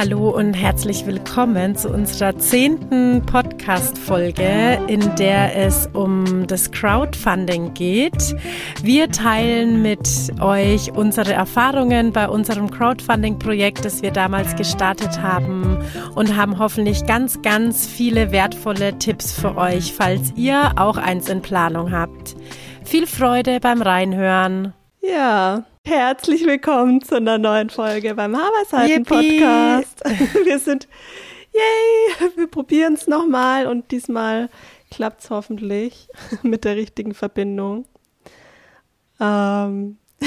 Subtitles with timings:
[0.00, 8.36] Hallo und herzlich willkommen zu unserer zehnten Podcast-Folge, in der es um das Crowdfunding geht.
[8.80, 10.08] Wir teilen mit
[10.40, 15.78] euch unsere Erfahrungen bei unserem Crowdfunding-Projekt, das wir damals gestartet haben
[16.14, 21.42] und haben hoffentlich ganz, ganz viele wertvolle Tipps für euch, falls ihr auch eins in
[21.42, 22.36] Planung habt.
[22.84, 24.74] Viel Freude beim Reinhören.
[25.02, 30.04] Ja, Herzlich willkommen zu einer neuen Folge beim Haberseiten Podcast.
[30.44, 30.86] Wir sind,
[31.50, 34.50] yay, wir probieren es nochmal und diesmal
[34.90, 36.10] klappt es hoffentlich
[36.42, 37.86] mit der richtigen Verbindung.
[39.18, 39.96] Ähm,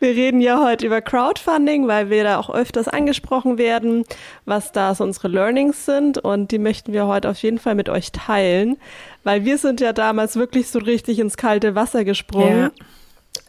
[0.00, 4.04] wir reden ja heute über Crowdfunding, weil wir da auch öfters angesprochen werden,
[4.44, 7.88] was da so unsere Learnings sind und die möchten wir heute auf jeden Fall mit
[7.88, 8.76] euch teilen,
[9.24, 12.70] weil wir sind ja damals wirklich so richtig ins kalte Wasser gesprungen.
[12.76, 12.84] Ja.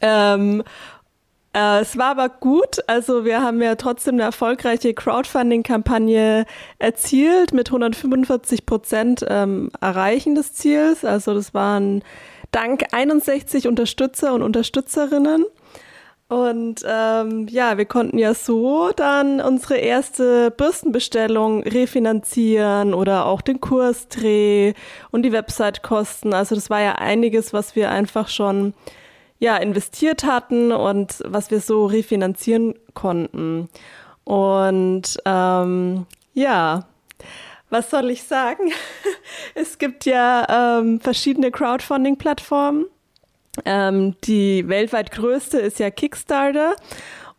[0.01, 0.63] Ähm,
[1.53, 2.77] äh, es war aber gut.
[2.87, 6.45] Also wir haben ja trotzdem eine erfolgreiche Crowdfunding-Kampagne
[6.79, 11.05] erzielt mit 145 Prozent ähm, Erreichen des Ziels.
[11.05, 12.03] Also das waren
[12.51, 15.45] dank 61 Unterstützer und Unterstützerinnen.
[16.29, 23.61] Und ähm, ja, wir konnten ja so dann unsere erste Bürstenbestellung refinanzieren oder auch den
[23.61, 24.73] Kursdreh
[25.11, 26.33] und die Website-Kosten.
[26.33, 28.73] Also das war ja einiges, was wir einfach schon
[29.39, 33.69] ja, investiert hatten und was wir so refinanzieren konnten.
[34.23, 36.85] Und ähm, ja,
[37.69, 38.71] was soll ich sagen?
[39.55, 42.85] es gibt ja ähm, verschiedene Crowdfunding-Plattformen.
[43.65, 46.75] Ähm, die weltweit größte ist ja Kickstarter.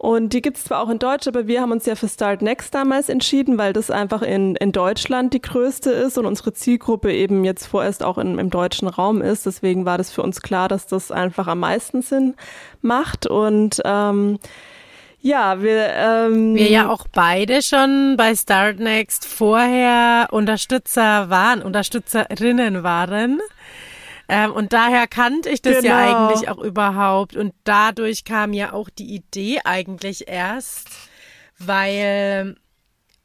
[0.04, 2.42] Und die gibt es zwar auch in Deutsch, aber wir haben uns ja für Start
[2.42, 7.10] Next damals entschieden, weil das einfach in, in Deutschland die größte ist und unsere Zielgruppe
[7.10, 9.47] eben jetzt vorerst auch in, im deutschen Raum ist.
[9.47, 12.34] Deswegen war das für uns klar, dass das einfach am meisten Sinn
[12.82, 13.26] macht.
[13.26, 14.38] Und ähm,
[15.22, 22.82] ja, wir, ähm, wir ja auch beide schon bei Start Next vorher Unterstützer waren, Unterstützerinnen
[22.82, 23.41] waren.
[24.28, 25.88] Ähm, und daher kannte ich das genau.
[25.88, 27.36] ja eigentlich auch überhaupt.
[27.36, 30.88] Und dadurch kam ja auch die Idee eigentlich erst,
[31.58, 32.56] weil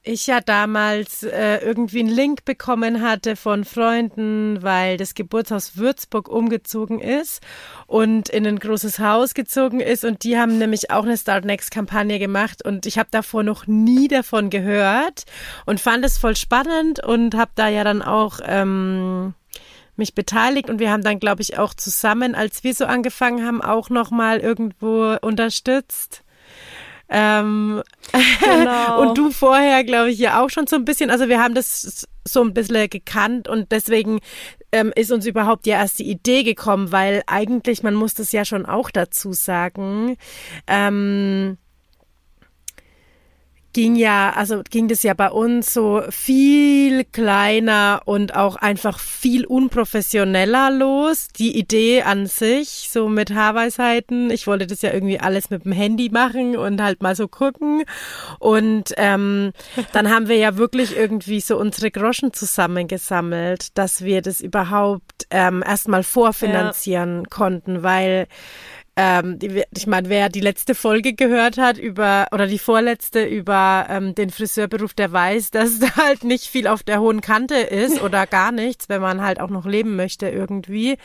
[0.04, 6.30] ich ja damals äh, irgendwie einen Link bekommen hatte von Freunden, weil das Geburtshaus Würzburg
[6.30, 7.42] umgezogen ist
[7.86, 11.72] und in ein großes Haus gezogen ist und die haben nämlich auch eine Start Next
[11.72, 15.26] Kampagne gemacht und ich habe davor noch nie davon gehört
[15.66, 19.34] und fand es voll spannend und habe da ja dann auch ähm,
[20.00, 23.62] mich beteiligt und wir haben dann, glaube ich, auch zusammen, als wir so angefangen haben,
[23.62, 26.24] auch nochmal irgendwo unterstützt.
[27.10, 27.82] Ähm,
[28.40, 29.02] genau.
[29.02, 31.10] und du vorher, glaube ich, ja auch schon so ein bisschen.
[31.10, 34.20] Also wir haben das so ein bisschen gekannt und deswegen
[34.72, 38.46] ähm, ist uns überhaupt ja erst die Idee gekommen, weil eigentlich, man muss das ja
[38.46, 40.18] schon auch dazu sagen,
[40.68, 41.58] ähm,
[43.80, 49.46] ging ja, also ging das ja bei uns so viel kleiner und auch einfach viel
[49.46, 51.30] unprofessioneller los.
[51.30, 55.72] Die Idee an sich, so mit Haarweisheiten, ich wollte das ja irgendwie alles mit dem
[55.72, 57.86] Handy machen und halt mal so gucken.
[58.40, 59.54] Und ähm,
[59.94, 65.64] dann haben wir ja wirklich irgendwie so unsere Groschen zusammengesammelt, dass wir das überhaupt ähm,
[65.66, 67.30] erstmal vorfinanzieren ja.
[67.30, 68.28] konnten, weil
[69.02, 69.40] ähm,
[69.72, 74.30] ich meine, wer die letzte Folge gehört hat über oder die vorletzte über ähm, den
[74.30, 78.52] Friseurberuf, der weiß, dass da halt nicht viel auf der hohen Kante ist oder gar
[78.52, 80.98] nichts, wenn man halt auch noch leben möchte irgendwie.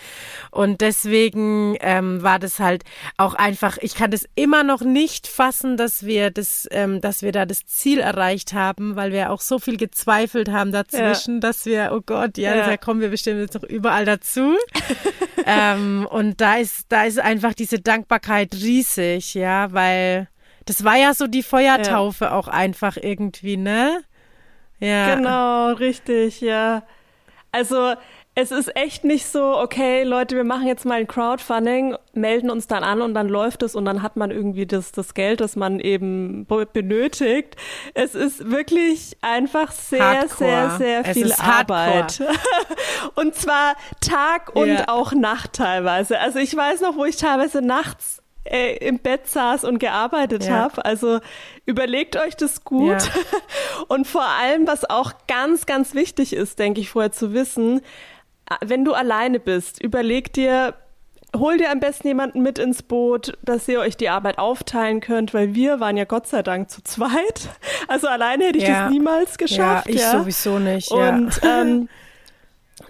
[0.51, 2.83] Und deswegen ähm, war das halt
[3.17, 3.79] auch einfach.
[3.81, 7.65] Ich kann das immer noch nicht fassen, dass wir das, ähm, dass wir da das
[7.65, 11.41] Ziel erreicht haben, weil wir auch so viel gezweifelt haben dazwischen, ja.
[11.41, 12.67] dass wir, oh Gott, ja, ja.
[12.67, 14.57] da kommen wir bestimmt jetzt noch überall dazu.
[15.47, 20.29] ähm, und da ist, da ist einfach diese Dankbarkeit riesig, ja, weil
[20.67, 22.33] das war ja so die Feuertaufe ja.
[22.33, 24.03] auch einfach irgendwie, ne?
[24.81, 25.15] Ja.
[25.15, 26.83] Genau, richtig, ja.
[27.53, 27.95] Also
[28.37, 32.67] es ist echt nicht so, okay, Leute, wir machen jetzt mal ein Crowdfunding, melden uns
[32.67, 35.55] dann an und dann läuft es und dann hat man irgendwie das, das Geld, das
[35.55, 37.57] man eben benötigt.
[37.95, 40.71] Es ist wirklich einfach sehr, Hardcore.
[40.79, 42.21] sehr, sehr viel Arbeit.
[43.15, 44.89] und zwar Tag und ja.
[44.89, 46.19] auch Nacht teilweise.
[46.19, 50.55] Also ich weiß noch, wo ich teilweise nachts äh, im Bett saß und gearbeitet ja.
[50.55, 50.85] habe.
[50.85, 51.21] Also
[51.67, 52.91] überlegt euch das gut.
[52.91, 53.01] Ja.
[53.89, 57.81] Und vor allem, was auch ganz, ganz wichtig ist, denke ich, vorher zu wissen,
[58.65, 60.75] wenn du alleine bist, überleg dir,
[61.35, 65.35] hol dir am besten jemanden mit ins Boot, dass ihr euch die Arbeit aufteilen könnt,
[65.35, 67.49] weil wir waren ja Gott sei Dank zu zweit.
[67.87, 68.85] Also alleine hätte ich ja.
[68.85, 69.89] das niemals geschafft.
[69.89, 70.13] Ja, ich ja.
[70.13, 70.91] sowieso nicht.
[70.91, 71.61] Und ja.
[71.61, 71.89] ähm,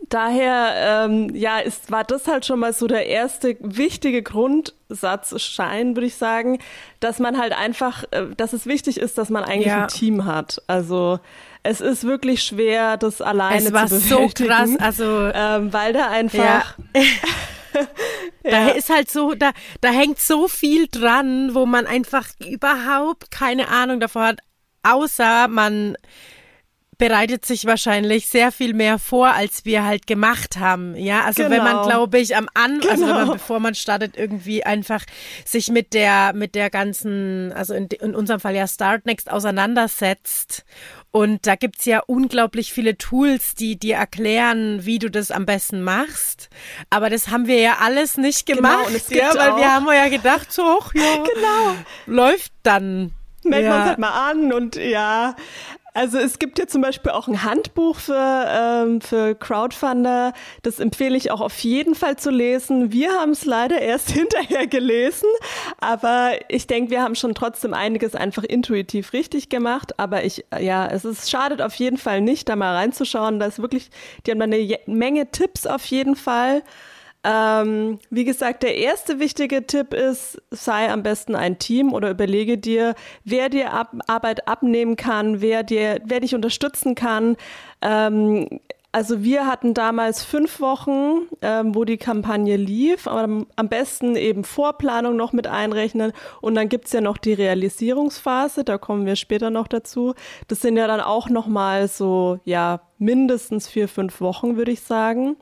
[0.08, 6.06] daher ähm, ja ist war das halt schon mal so der erste wichtige Grundsatzschein, würde
[6.06, 6.60] ich sagen,
[7.00, 10.62] dass man halt einfach, äh, dass es wichtig ist, dass man eigentlich ein Team hat.
[10.68, 11.18] Also
[11.64, 14.31] es ist wirklich schwer, das alleine es war zu bewältigen.
[14.38, 17.00] so krass, also ähm, weil da einfach ja.
[18.44, 23.69] Da ist halt so, da, da hängt so viel dran, wo man einfach überhaupt keine
[23.69, 24.40] Ahnung davor hat,
[24.82, 25.96] außer man
[26.99, 30.94] bereitet sich wahrscheinlich sehr viel mehr vor, als wir halt gemacht haben.
[30.94, 31.56] Ja, also genau.
[31.56, 31.87] wenn man, genau.
[31.87, 32.90] glaube ich, am Anfang, genau.
[32.90, 33.32] also wenn man, genau.
[33.32, 35.02] bevor man startet, irgendwie einfach
[35.44, 40.64] sich mit der, mit der ganzen, also in, in unserem Fall ja Startnext auseinandersetzt
[41.14, 45.81] und da gibt's ja unglaublich viele Tools, die dir erklären, wie du das am besten
[45.81, 46.50] machst.
[46.90, 49.08] Aber das haben wir ja alles nicht genau, gemacht.
[49.08, 51.76] Genau, ja, weil wir haben ja gedacht, so, ja, genau.
[52.06, 53.12] läuft dann.
[53.44, 53.70] Melden ja.
[53.70, 55.37] wir uns halt mal an und ja.
[55.96, 60.32] Also es gibt ja zum Beispiel auch ein Handbuch für, ähm, für Crowdfunder.
[60.62, 62.91] Das empfehle ich auch auf jeden Fall zu lesen.
[62.91, 65.29] Wir haben es leider erst hinterher gelesen,
[65.79, 69.99] aber ich denke, wir haben schon trotzdem einiges einfach intuitiv richtig gemacht.
[70.00, 73.38] Aber ich, ja, es ist schadet auf jeden Fall nicht, da mal reinzuschauen.
[73.38, 73.91] Da ist wirklich,
[74.26, 76.64] die haben da eine Menge Tipps auf jeden Fall.
[77.24, 82.58] Ähm, wie gesagt, der erste wichtige Tipp ist, sei am besten ein Team oder überlege
[82.58, 82.94] dir,
[83.24, 87.36] wer dir ab Arbeit abnehmen kann, wer dir, wer dich unterstützen kann.
[87.80, 88.60] Ähm,
[88.94, 94.44] also wir hatten damals fünf Wochen, ähm, wo die Kampagne lief, aber am besten eben
[94.44, 99.50] Vorplanung noch mit einrechnen und dann gibt's ja noch die Realisierungsphase, da kommen wir später
[99.50, 100.14] noch dazu.
[100.46, 105.36] Das sind ja dann auch nochmal so, ja, mindestens vier, fünf Wochen, würde ich sagen.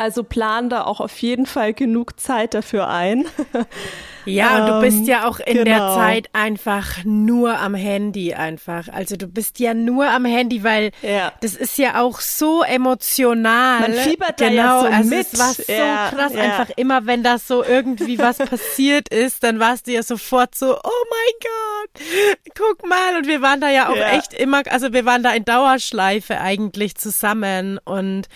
[0.00, 3.26] Also plan da auch auf jeden Fall genug Zeit dafür ein.
[4.24, 5.64] Ja, und du bist ähm, ja auch in genau.
[5.64, 8.88] der Zeit einfach nur am Handy einfach.
[8.88, 11.32] Also du bist ja nur am Handy, weil ja.
[11.40, 13.80] das ist ja auch so emotional.
[13.80, 15.26] Man fiebert genau, da ja so also mit.
[15.32, 16.40] Es war so ja, krass ja.
[16.42, 20.76] einfach immer, wenn das so irgendwie was passiert ist, dann warst du ja sofort so,
[20.76, 23.16] oh mein Gott, guck mal.
[23.16, 26.96] Und wir waren da ja auch echt immer, also wir waren da in Dauerschleife eigentlich
[26.96, 27.78] zusammen.
[27.84, 28.28] Und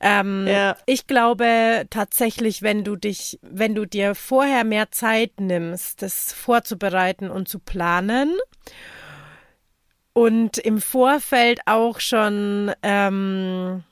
[0.00, 0.48] ähm,
[0.86, 6.32] ich glaube tatsächlich, wenn du dich, wenn du dir vorher mehr Zeit Zeit nimmst, das
[6.32, 8.34] vorzubereiten und zu planen
[10.12, 13.82] und im Vorfeld auch schon ähm,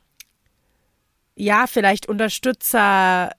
[1.35, 3.33] ja vielleicht Unterstützer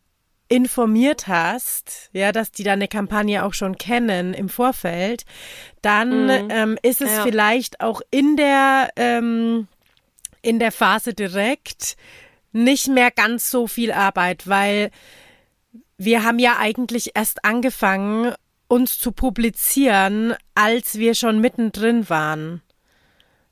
[0.49, 5.23] informiert hast, ja, dass die deine Kampagne auch schon kennen im Vorfeld,
[5.81, 6.49] dann mhm.
[6.49, 7.23] ähm, ist es ja.
[7.23, 9.67] vielleicht auch in der ähm,
[10.41, 11.95] in der Phase direkt
[12.51, 14.91] nicht mehr ganz so viel Arbeit, weil
[15.97, 18.33] wir haben ja eigentlich erst angefangen,
[18.67, 22.61] uns zu publizieren, als wir schon mittendrin waren.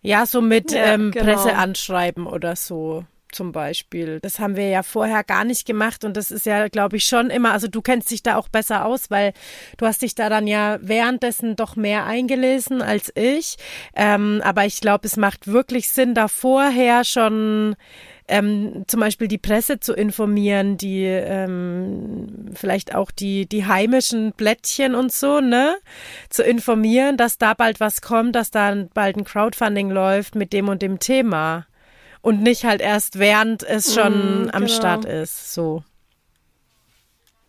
[0.01, 1.25] Ja, so mit ja, ähm, genau.
[1.25, 4.19] Presseanschreiben oder so zum Beispiel.
[4.21, 7.29] Das haben wir ja vorher gar nicht gemacht und das ist ja, glaube ich, schon
[7.29, 9.33] immer, also du kennst dich da auch besser aus, weil
[9.77, 13.57] du hast dich da dann ja währenddessen doch mehr eingelesen als ich.
[13.95, 17.75] Ähm, aber ich glaube, es macht wirklich Sinn, da vorher schon
[18.31, 24.95] ähm, zum Beispiel die Presse zu informieren, die ähm, vielleicht auch die, die heimischen Blättchen
[24.95, 25.75] und so, ne,
[26.29, 30.69] zu informieren, dass da bald was kommt, dass da bald ein Crowdfunding läuft mit dem
[30.69, 31.67] und dem Thema.
[32.21, 34.73] Und nicht halt erst während es schon mm, am genau.
[34.73, 35.83] Start ist, so.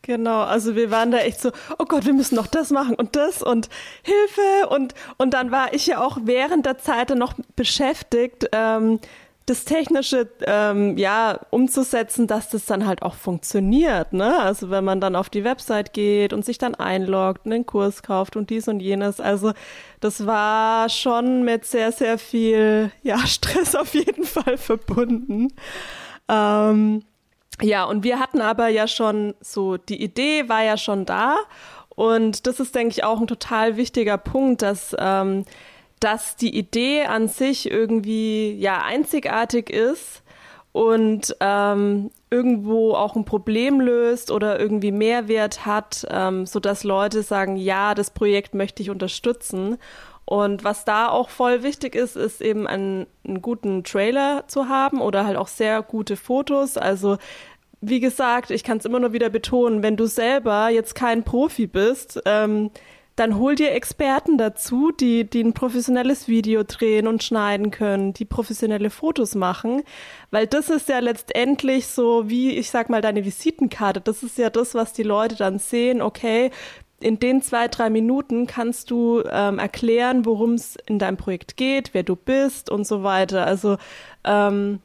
[0.01, 3.15] Genau, also wir waren da echt so, oh Gott, wir müssen noch das machen und
[3.15, 3.69] das und
[4.03, 8.99] Hilfe und und dann war ich ja auch während der Zeit dann noch beschäftigt, ähm,
[9.47, 14.13] das Technische ähm, ja umzusetzen, dass das dann halt auch funktioniert.
[14.13, 14.39] Ne?
[14.39, 18.37] Also wenn man dann auf die Website geht und sich dann einloggt, einen Kurs kauft
[18.37, 19.21] und dies und jenes.
[19.21, 19.53] Also
[20.01, 25.49] das war schon mit sehr, sehr viel ja, Stress auf jeden Fall verbunden.
[26.29, 27.03] Ähm,
[27.61, 31.37] ja, und wir hatten aber ja schon so, die Idee war ja schon da.
[31.95, 35.45] Und das ist, denke ich, auch ein total wichtiger Punkt, dass ähm,
[36.03, 40.23] dass die Idee an sich irgendwie ja einzigartig ist
[40.73, 47.23] und ähm, irgendwo auch ein Problem löst oder irgendwie Mehrwert hat, ähm, so dass Leute
[47.23, 49.77] sagen, ja, das Projekt möchte ich unterstützen.
[50.25, 55.01] Und was da auch voll wichtig ist, ist eben einen, einen guten Trailer zu haben
[55.01, 56.79] oder halt auch sehr gute Fotos.
[56.79, 57.19] Also
[57.83, 61.67] wie gesagt, ich kann es immer nur wieder betonen, wenn du selber jetzt kein Profi
[61.67, 62.71] bist, ähm,
[63.17, 68.25] dann hol dir Experten dazu, die, die ein professionelles Video drehen und schneiden können, die
[68.25, 69.83] professionelle Fotos machen,
[70.31, 74.01] weil das ist ja letztendlich so wie, ich sag mal, deine Visitenkarte.
[74.01, 76.01] Das ist ja das, was die Leute dann sehen.
[76.01, 76.51] Okay,
[77.01, 81.93] in den zwei, drei Minuten kannst du ähm, erklären, worum es in deinem Projekt geht,
[81.93, 83.45] wer du bist und so weiter.
[83.47, 83.77] Also
[84.25, 84.81] ähm,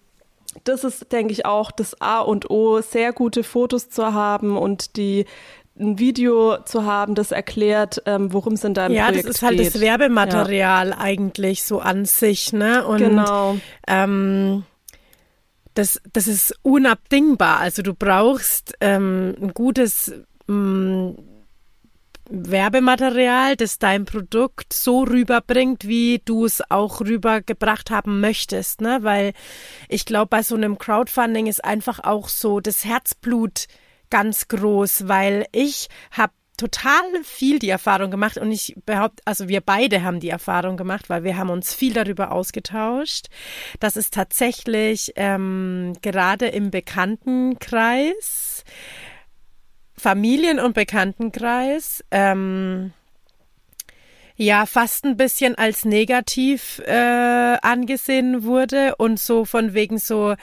[0.63, 4.97] das ist, denke ich, auch das A und O, sehr gute Fotos zu haben und
[4.97, 5.25] die
[5.79, 9.23] ein Video zu haben, das erklärt, ähm, worum es in deinem ja, Projekt geht.
[9.25, 9.75] Ja, das ist halt geht.
[9.75, 10.97] das Werbematerial ja.
[10.97, 12.85] eigentlich so an sich, ne?
[12.85, 13.57] Und, genau.
[13.87, 14.63] Ähm,
[15.73, 17.59] das, das ist unabdingbar.
[17.59, 20.11] Also du brauchst ähm, ein gutes
[20.47, 21.17] mh, mm,
[22.29, 28.99] Werbematerial, das dein Produkt so rüberbringt, wie du es auch rübergebracht haben möchtest, ne?
[29.01, 29.33] Weil
[29.87, 33.67] ich glaube, bei so einem Crowdfunding ist einfach auch so das Herzblut
[34.09, 39.61] ganz groß, weil ich habe total viel die Erfahrung gemacht und ich behaupte, also wir
[39.61, 43.27] beide haben die Erfahrung gemacht, weil wir haben uns viel darüber ausgetauscht,
[43.79, 48.63] dass es tatsächlich ähm, gerade im Bekanntenkreis,
[49.95, 52.91] Familien- und Bekanntenkreis, ähm,
[54.35, 60.35] ja fast ein bisschen als negativ äh, angesehen wurde und so von wegen so,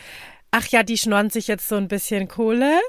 [0.51, 2.81] ach ja, die schnorren sich jetzt so ein bisschen Kohle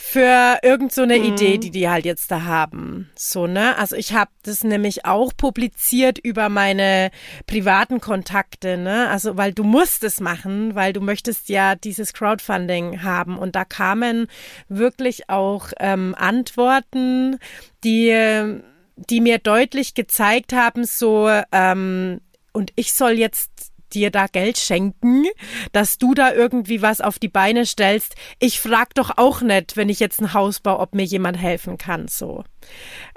[0.00, 1.24] für irgend so eine mhm.
[1.24, 3.10] Idee, die die halt jetzt da haben.
[3.16, 3.76] So, ne?
[3.78, 7.10] Also ich habe das nämlich auch publiziert über meine
[7.46, 9.08] privaten Kontakte, ne?
[9.08, 13.64] Also weil du musst es machen, weil du möchtest ja dieses Crowdfunding haben und da
[13.64, 14.28] kamen
[14.68, 17.40] wirklich auch ähm, Antworten,
[17.82, 18.60] die
[18.94, 22.20] die mir deutlich gezeigt haben, so ähm,
[22.52, 23.50] und ich soll jetzt
[23.94, 25.24] dir da Geld schenken,
[25.72, 28.14] dass du da irgendwie was auf die Beine stellst.
[28.38, 31.78] Ich frag doch auch nicht, wenn ich jetzt ein Haus baue, ob mir jemand helfen
[31.78, 32.44] kann, so.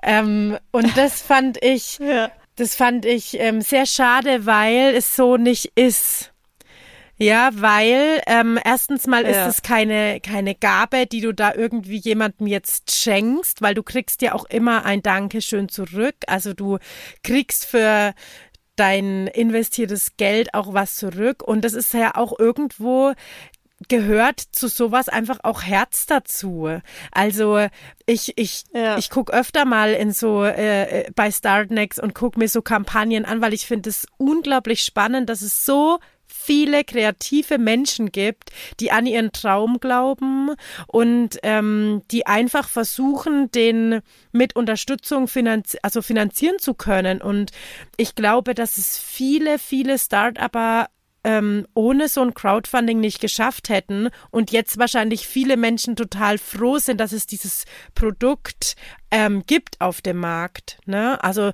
[0.01, 2.32] Ähm, und das fand ich, ja.
[2.56, 6.32] das fand ich ähm, sehr schade, weil es so nicht ist.
[7.22, 9.30] Ja, weil ähm, erstens mal ja.
[9.30, 14.24] ist es keine keine Gabe, die du da irgendwie jemandem jetzt schenkst, weil du kriegst
[14.24, 16.16] ja auch immer ein Dankeschön zurück.
[16.25, 16.80] Also du
[17.22, 18.16] kriegst für
[18.75, 21.44] dein investiertes Geld auch was zurück.
[21.44, 23.13] Und das ist ja auch irgendwo
[23.88, 26.70] gehört zu sowas einfach auch Herz dazu.
[27.12, 27.68] Also
[28.06, 28.98] ich ich ja.
[28.98, 33.25] ich guck öfter mal in so äh, äh bei Startnext und guck mir so Kampagnen
[33.25, 36.00] an, weil ich finde es unglaublich spannend, dass es so
[36.32, 40.52] viele kreative Menschen gibt, die an ihren Traum glauben
[40.88, 47.22] und ähm, die einfach versuchen, den mit Unterstützung finanzi also finanzieren zu können.
[47.22, 47.52] Und
[47.98, 50.88] ich glaube, dass es viele, viele Start-Upper
[51.24, 56.80] ähm, ohne so ein Crowdfunding nicht geschafft hätten und jetzt wahrscheinlich viele Menschen total froh
[56.80, 58.76] sind, dass es dieses Produkt
[59.12, 60.80] ähm, gibt auf dem Markt.
[60.86, 61.24] Ne?
[61.24, 61.52] Also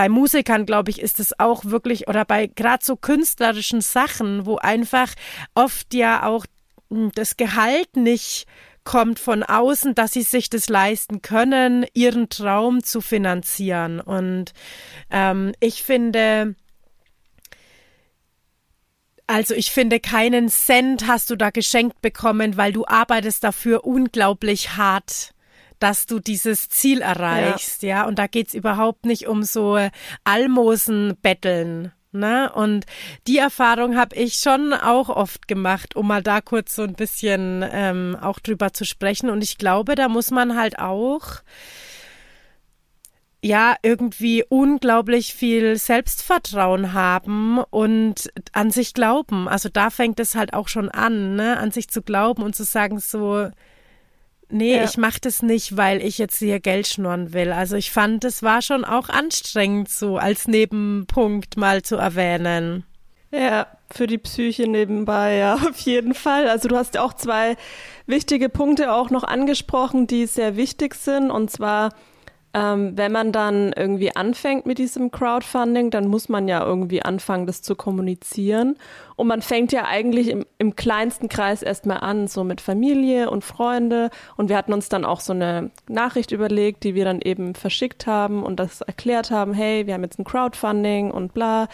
[0.00, 4.56] bei Musikern, glaube ich, ist es auch wirklich, oder bei gerade so künstlerischen Sachen, wo
[4.56, 5.12] einfach
[5.54, 6.46] oft ja auch
[6.90, 8.46] hm, das Gehalt nicht
[8.82, 14.00] kommt von außen, dass sie sich das leisten können, ihren Traum zu finanzieren.
[14.00, 14.54] Und
[15.10, 16.54] ähm, ich finde,
[19.26, 24.78] also ich finde, keinen Cent hast du da geschenkt bekommen, weil du arbeitest dafür unglaublich
[24.78, 25.34] hart
[25.80, 27.88] dass du dieses Ziel erreichst, ja.
[27.88, 28.06] ja?
[28.06, 29.78] Und da geht's überhaupt nicht um so
[30.24, 31.92] Almosen betteln.
[32.12, 32.50] Ne?
[32.52, 32.86] Und
[33.28, 37.64] die Erfahrung habe ich schon auch oft gemacht, um mal da kurz so ein bisschen
[37.70, 39.30] ähm, auch drüber zu sprechen.
[39.30, 41.42] Und ich glaube, da muss man halt auch
[43.42, 49.48] ja irgendwie unglaublich viel Selbstvertrauen haben und an sich glauben.
[49.48, 51.58] Also da fängt es halt auch schon an, ne?
[51.58, 53.50] an sich zu glauben und zu sagen so,
[54.50, 54.84] nee, ja.
[54.84, 57.52] ich mache das nicht, weil ich jetzt hier Geld schnurren will.
[57.52, 62.84] Also ich fand, es war schon auch anstrengend, so als Nebenpunkt mal zu erwähnen.
[63.32, 66.48] Ja, für die Psyche nebenbei, ja, auf jeden Fall.
[66.48, 67.56] Also du hast auch zwei
[68.06, 71.30] wichtige Punkte auch noch angesprochen, die sehr wichtig sind.
[71.30, 71.90] Und zwar
[72.52, 77.46] ähm, wenn man dann irgendwie anfängt mit diesem Crowdfunding, dann muss man ja irgendwie anfangen,
[77.46, 78.76] das zu kommunizieren.
[79.14, 83.44] Und man fängt ja eigentlich im, im kleinsten Kreis erstmal an, so mit Familie und
[83.44, 84.10] Freunde.
[84.36, 88.08] Und wir hatten uns dann auch so eine Nachricht überlegt, die wir dann eben verschickt
[88.08, 91.68] haben und das erklärt haben, hey, wir haben jetzt ein Crowdfunding und bla.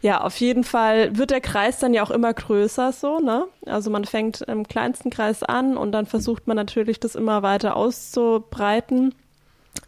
[0.00, 3.46] Ja, auf jeden Fall wird der Kreis dann ja auch immer größer so, ne?
[3.66, 7.76] Also man fängt im kleinsten Kreis an und dann versucht man natürlich, das immer weiter
[7.76, 9.14] auszubreiten.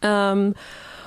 [0.01, 0.55] Ähm,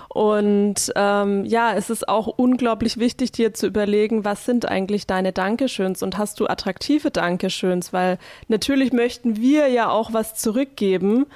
[0.09, 5.33] Und ähm, ja, es ist auch unglaublich wichtig, dir zu überlegen, was sind eigentlich deine
[5.33, 8.19] Dankeschöns und hast du attraktive Dankeschöns, weil
[8.49, 11.27] natürlich möchten wir ja auch was zurückgeben.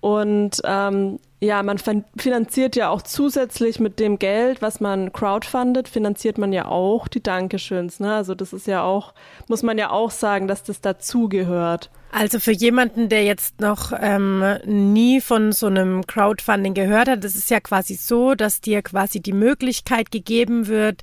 [0.00, 1.78] Und ähm, ja, man
[2.16, 7.22] finanziert ja auch zusätzlich mit dem Geld, was man crowdfundet, finanziert man ja auch die
[7.22, 7.98] Dankeschöns.
[7.98, 8.14] Ne?
[8.14, 9.14] Also das ist ja auch,
[9.48, 11.90] muss man ja auch sagen, dass das dazugehört.
[12.12, 17.36] Also für jemanden, der jetzt noch ähm, nie von so einem Crowdfunding gehört hat, das
[17.36, 21.02] ist ja quasi so, dass dir quasi die Möglichkeit gegeben wird,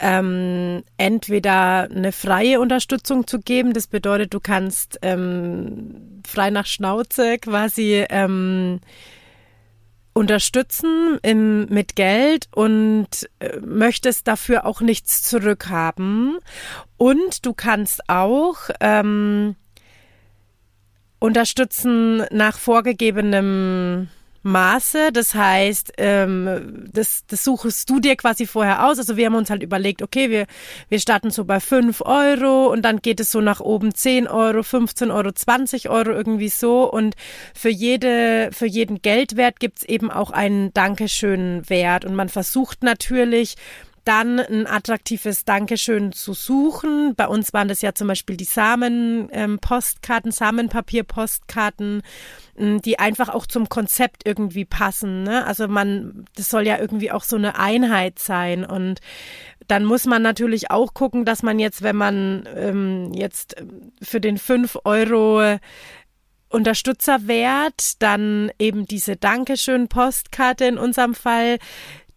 [0.00, 3.72] ähm, entweder eine freie Unterstützung zu geben.
[3.72, 8.80] Das bedeutet, du kannst ähm, frei nach Schnauze quasi ähm,
[10.16, 16.38] unterstützen im, mit Geld und äh, möchtest dafür auch nichts zurückhaben.
[16.96, 19.56] Und du kannst auch ähm,
[21.18, 24.08] unterstützen nach vorgegebenem
[24.46, 25.12] Maße.
[25.12, 28.98] Das heißt, ähm, das, das suchst du dir quasi vorher aus.
[28.98, 30.46] Also wir haben uns halt überlegt, okay, wir,
[30.88, 34.62] wir starten so bei fünf Euro und dann geht es so nach oben zehn Euro,
[34.62, 36.90] 15 Euro, 20 Euro irgendwie so.
[36.90, 37.16] Und
[37.54, 42.04] für jede, für jeden Geldwert gibt's eben auch einen Dankeschön-Wert.
[42.04, 43.56] Und man versucht natürlich,
[44.06, 47.14] dann ein attraktives Dankeschön zu suchen.
[47.16, 52.02] Bei uns waren das ja zum Beispiel die Samen-Postkarten, ähm, Samenpapier-Postkarten,
[52.56, 55.24] ähm, die einfach auch zum Konzept irgendwie passen.
[55.24, 55.44] Ne?
[55.44, 59.00] Also man, das soll ja irgendwie auch so eine Einheit sein und
[59.66, 63.56] dann muss man natürlich auch gucken, dass man jetzt, wenn man ähm, jetzt
[64.00, 65.58] für den fünf Euro
[66.48, 71.58] Unterstützerwert, dann eben diese Dankeschön-Postkarte in unserem Fall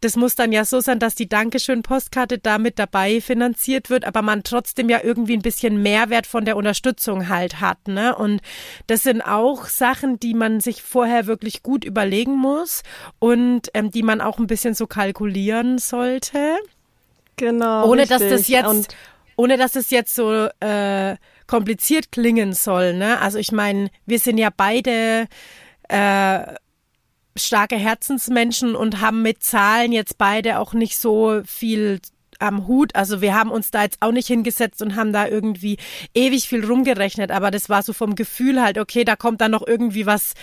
[0.01, 4.43] das muss dann ja so sein, dass die Dankeschön-Postkarte damit dabei finanziert wird, aber man
[4.43, 7.87] trotzdem ja irgendwie ein bisschen Mehrwert von der Unterstützung halt hat.
[7.87, 8.15] Ne?
[8.15, 8.41] Und
[8.87, 12.83] das sind auch Sachen, die man sich vorher wirklich gut überlegen muss
[13.19, 16.57] und ähm, die man auch ein bisschen so kalkulieren sollte.
[17.35, 17.85] Genau.
[17.85, 18.19] Ohne richtig.
[18.19, 18.87] dass das jetzt, und
[19.35, 21.15] ohne dass es jetzt so äh,
[21.47, 22.93] kompliziert klingen soll.
[22.93, 23.19] Ne?
[23.19, 25.27] Also ich meine, wir sind ja beide
[25.89, 26.39] äh,
[27.39, 31.99] starke Herzensmenschen und haben mit Zahlen jetzt beide auch nicht so viel
[32.39, 32.95] am Hut.
[32.95, 35.77] Also wir haben uns da jetzt auch nicht hingesetzt und haben da irgendwie
[36.13, 39.65] ewig viel rumgerechnet, aber das war so vom Gefühl halt, okay, da kommt dann noch
[39.65, 40.33] irgendwie was,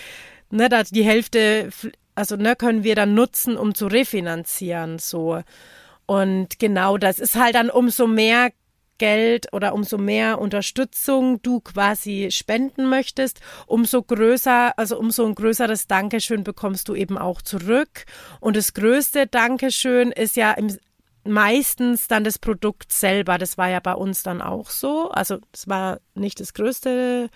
[0.51, 1.69] ne, da die Hälfte,
[2.15, 5.41] also ne, können wir dann nutzen, um zu refinanzieren, so.
[6.05, 8.51] Und genau das ist halt dann umso mehr
[8.97, 15.87] Geld oder umso mehr Unterstützung du quasi spenden möchtest, umso größer, also umso ein größeres
[15.87, 18.05] Dankeschön bekommst du eben auch zurück.
[18.39, 20.77] Und das größte Dankeschön ist ja im,
[21.27, 23.37] meistens dann das Produkt selber.
[23.37, 25.09] Das war ja bei uns dann auch so.
[25.11, 27.29] Also es war nicht das größte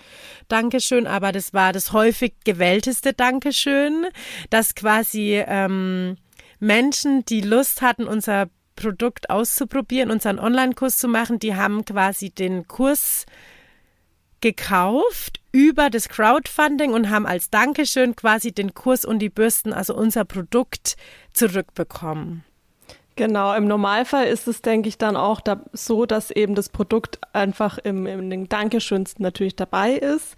[0.47, 4.07] Dankeschön, aber das war das häufig gewählteste Dankeschön,
[4.49, 6.17] dass quasi ähm,
[6.59, 11.39] Menschen, die Lust hatten, unser Produkt auszuprobieren, unseren Online-Kurs zu machen.
[11.39, 13.25] Die haben quasi den Kurs
[14.41, 19.95] gekauft über das Crowdfunding und haben als Dankeschön quasi den Kurs und die Bürsten, also
[19.95, 20.97] unser Produkt,
[21.33, 22.43] zurückbekommen.
[23.17, 27.19] Genau, im Normalfall ist es, denke ich, dann auch da so, dass eben das Produkt
[27.33, 30.35] einfach im, im Dankeschönsten natürlich dabei ist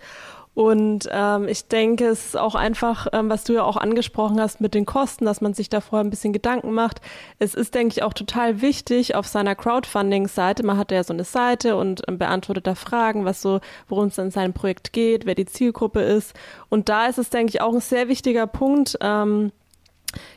[0.55, 4.61] und ähm, ich denke, es ist auch einfach, ähm, was du ja auch angesprochen hast
[4.61, 7.01] mit den Kosten, dass man sich da vorher ein bisschen Gedanken macht.
[7.39, 10.63] Es ist, denke ich, auch total wichtig auf seiner Crowdfunding-Seite.
[10.63, 14.17] Man hat ja so eine Seite und ähm, beantwortet da Fragen, was so, worum es
[14.19, 16.33] in seinem Projekt geht, wer die Zielgruppe ist.
[16.69, 18.97] Und da ist es, denke ich, auch ein sehr wichtiger Punkt.
[19.01, 19.51] Ähm,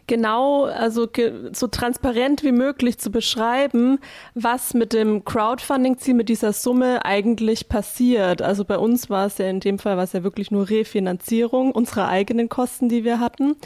[0.06, 1.08] genau, also
[1.52, 3.98] so transparent wie möglich zu beschreiben,
[4.34, 8.42] was mit dem Crowdfunding-Ziel, mit dieser Summe eigentlich passiert.
[8.42, 11.72] Also bei uns war es ja in dem Fall war es ja wirklich nur Refinanzierung
[11.72, 13.56] unserer eigenen Kosten, die wir hatten.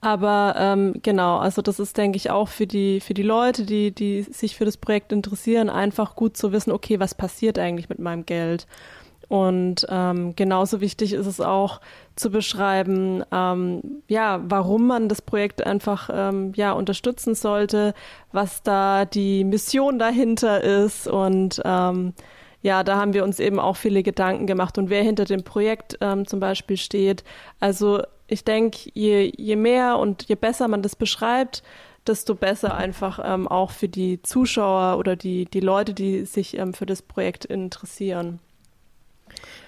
[0.00, 3.92] Aber ähm, genau, also das ist, denke ich, auch für die, für die Leute, die,
[3.92, 7.98] die sich für das Projekt interessieren, einfach gut zu wissen, okay, was passiert eigentlich mit
[7.98, 8.66] meinem Geld?
[9.28, 11.80] Und ähm, genauso wichtig ist es auch
[12.14, 17.92] zu beschreiben, ähm, ja, warum man das Projekt einfach ähm, ja unterstützen sollte,
[18.32, 22.14] was da die Mission dahinter ist und ähm,
[22.62, 25.98] ja, da haben wir uns eben auch viele Gedanken gemacht und wer hinter dem Projekt
[26.00, 27.22] ähm, zum Beispiel steht.
[27.60, 31.62] Also ich denke, je, je mehr und je besser man das beschreibt,
[32.06, 36.74] desto besser einfach ähm, auch für die Zuschauer oder die, die Leute, die sich ähm,
[36.74, 38.40] für das Projekt interessieren.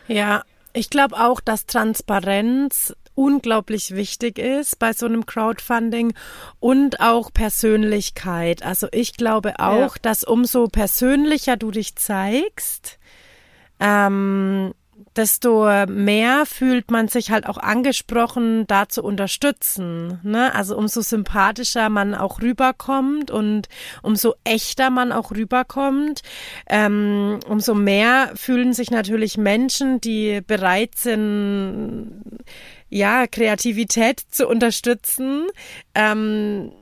[0.07, 6.15] Ja, ich glaube auch, dass Transparenz unglaublich wichtig ist bei so einem Crowdfunding
[6.61, 8.63] und auch Persönlichkeit.
[8.63, 10.03] Also ich glaube auch, ja.
[10.03, 12.99] dass umso persönlicher du dich zeigst,
[13.81, 14.73] ähm,
[15.19, 20.21] desto mehr fühlt man sich halt auch angesprochen, da zu unterstützen.
[20.23, 20.55] Ne?
[20.55, 23.69] Also umso sympathischer man auch rüberkommt und
[24.03, 26.23] umso echter man auch rüberkommt,
[26.69, 32.23] ähm, umso mehr fühlen sich natürlich Menschen, die bereit sind,
[32.89, 35.47] ja, Kreativität zu unterstützen,
[35.95, 36.73] ähm,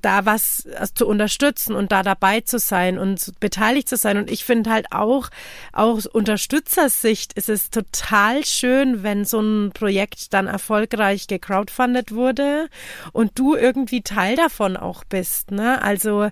[0.00, 4.16] da was also zu unterstützen und da dabei zu sein und beteiligt zu sein.
[4.18, 5.28] Und ich finde halt auch,
[5.72, 12.68] aus Unterstützersicht ist es total schön, wenn so ein Projekt dann erfolgreich gecrowdfundet wurde
[13.12, 15.50] und du irgendwie Teil davon auch bist.
[15.50, 15.80] Ne?
[15.82, 16.28] Also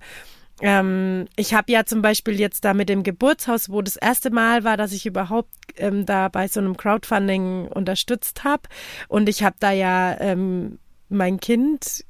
[0.61, 4.65] ähm, ich habe ja zum Beispiel jetzt da mit dem Geburtshaus, wo das erste Mal
[4.65, 8.63] war, dass ich überhaupt ähm, da bei so einem Crowdfunding unterstützt habe.
[9.09, 12.05] Und ich habe da ja ähm, mein Kind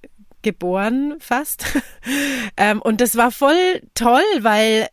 [0.45, 1.67] geboren fast.
[2.57, 4.89] ähm, und das war voll toll, weil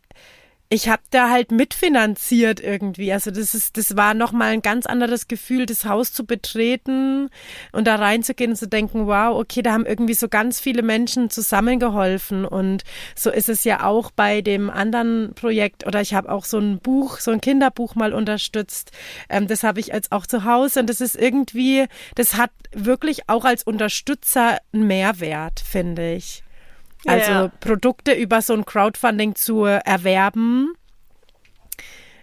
[0.72, 3.12] ich habe da halt mitfinanziert irgendwie.
[3.12, 7.28] Also das ist, das war nochmal ein ganz anderes Gefühl, das Haus zu betreten
[7.72, 11.28] und da reinzugehen und zu denken, wow, okay, da haben irgendwie so ganz viele Menschen
[11.28, 12.46] zusammengeholfen.
[12.46, 15.86] Und so ist es ja auch bei dem anderen Projekt.
[15.86, 18.92] Oder ich habe auch so ein Buch, so ein Kinderbuch mal unterstützt.
[19.28, 20.80] Ähm, das habe ich jetzt auch zu Hause.
[20.80, 26.42] Und das ist irgendwie, das hat wirklich auch als Unterstützer einen Mehrwert, finde ich.
[27.06, 27.48] Also ja.
[27.60, 30.72] Produkte über so ein Crowdfunding zu erwerben.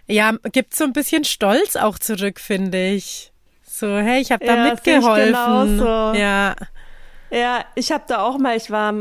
[0.06, 3.32] Ja, gibt so ein bisschen Stolz auch zurück, finde ich.
[3.64, 5.78] So, hey, ich habe da ja, mitgeholfen.
[6.16, 6.56] Ja.
[7.30, 8.92] Ja, ich habe da auch mal, ich war,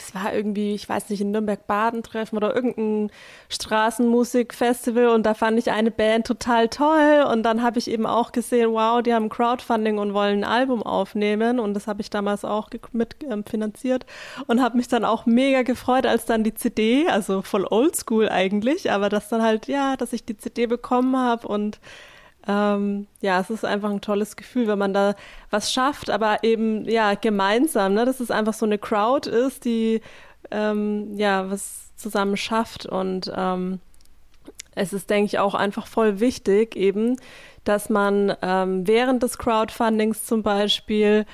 [0.00, 3.10] es war irgendwie, ich weiß nicht, in Nürnberg-Baden treffen oder irgendein
[3.48, 7.24] Straßenmusikfestival und da fand ich eine Band total toll.
[7.30, 10.82] Und dann habe ich eben auch gesehen, wow, die haben Crowdfunding und wollen ein Album
[10.82, 11.58] aufnehmen.
[11.58, 13.44] Und das habe ich damals auch mit ähm,
[14.46, 18.90] und habe mich dann auch mega gefreut, als dann die CD, also voll oldschool eigentlich,
[18.90, 21.80] aber dass dann halt, ja, dass ich die CD bekommen habe und
[22.46, 25.14] ähm, ja, es ist einfach ein tolles Gefühl, wenn man da
[25.50, 30.00] was schafft, aber eben ja gemeinsam, ne, dass es einfach so eine Crowd ist, die
[30.50, 33.80] ähm, ja was zusammen schafft und ähm,
[34.74, 37.16] es ist, denke ich, auch einfach voll wichtig eben,
[37.64, 41.26] dass man ähm, während des Crowdfundings zum Beispiel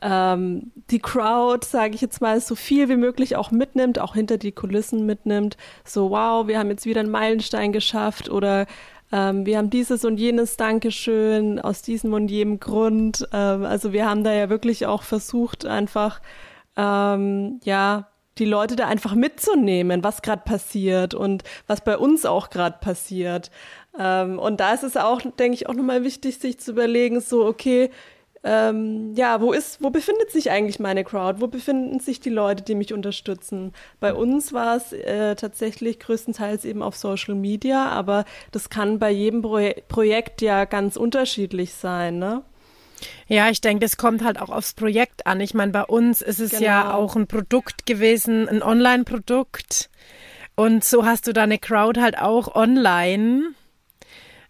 [0.00, 4.38] ähm, die Crowd, sage ich jetzt mal, so viel wie möglich auch mitnimmt, auch hinter
[4.38, 5.56] die Kulissen mitnimmt.
[5.84, 8.66] So, wow, wir haben jetzt wieder einen Meilenstein geschafft oder
[9.12, 13.28] ähm, wir haben dieses und jenes Dankeschön aus diesem und jenem Grund.
[13.32, 16.20] Ähm, also wir haben da ja wirklich auch versucht, einfach
[16.76, 22.50] ähm, ja die Leute da einfach mitzunehmen, was gerade passiert und was bei uns auch
[22.50, 23.50] gerade passiert.
[23.98, 27.46] Ähm, und da ist es auch, denke ich, auch nochmal wichtig, sich zu überlegen, so,
[27.46, 27.90] okay,
[28.44, 31.40] ähm, ja, wo ist, wo befindet sich eigentlich meine Crowd?
[31.40, 33.72] Wo befinden sich die Leute, die mich unterstützen?
[34.00, 39.10] Bei uns war es äh, tatsächlich größtenteils eben auf Social Media, aber das kann bei
[39.10, 42.42] jedem Pro Projekt ja ganz unterschiedlich sein, ne?
[43.28, 45.40] Ja, ich denke, das kommt halt auch aufs Projekt an.
[45.40, 46.62] Ich meine, bei uns ist es genau.
[46.62, 49.90] ja auch ein Produkt gewesen, ein Online-Produkt.
[50.54, 53.54] Und so hast du deine Crowd halt auch online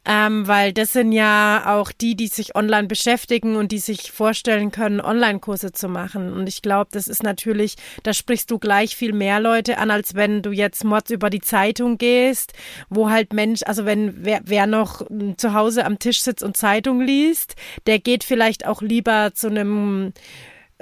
[0.07, 4.71] ähm, weil das sind ja auch die, die sich online beschäftigen und die sich vorstellen
[4.71, 6.33] können, Online-Kurse zu machen.
[6.33, 10.15] Und ich glaube, das ist natürlich, da sprichst du gleich viel mehr Leute an, als
[10.15, 12.53] wenn du jetzt Mods über die Zeitung gehst,
[12.91, 16.57] wo halt Mensch, also wenn wer, wer noch hm, zu Hause am Tisch sitzt und
[16.57, 20.13] Zeitung liest, der geht vielleicht auch lieber zu einem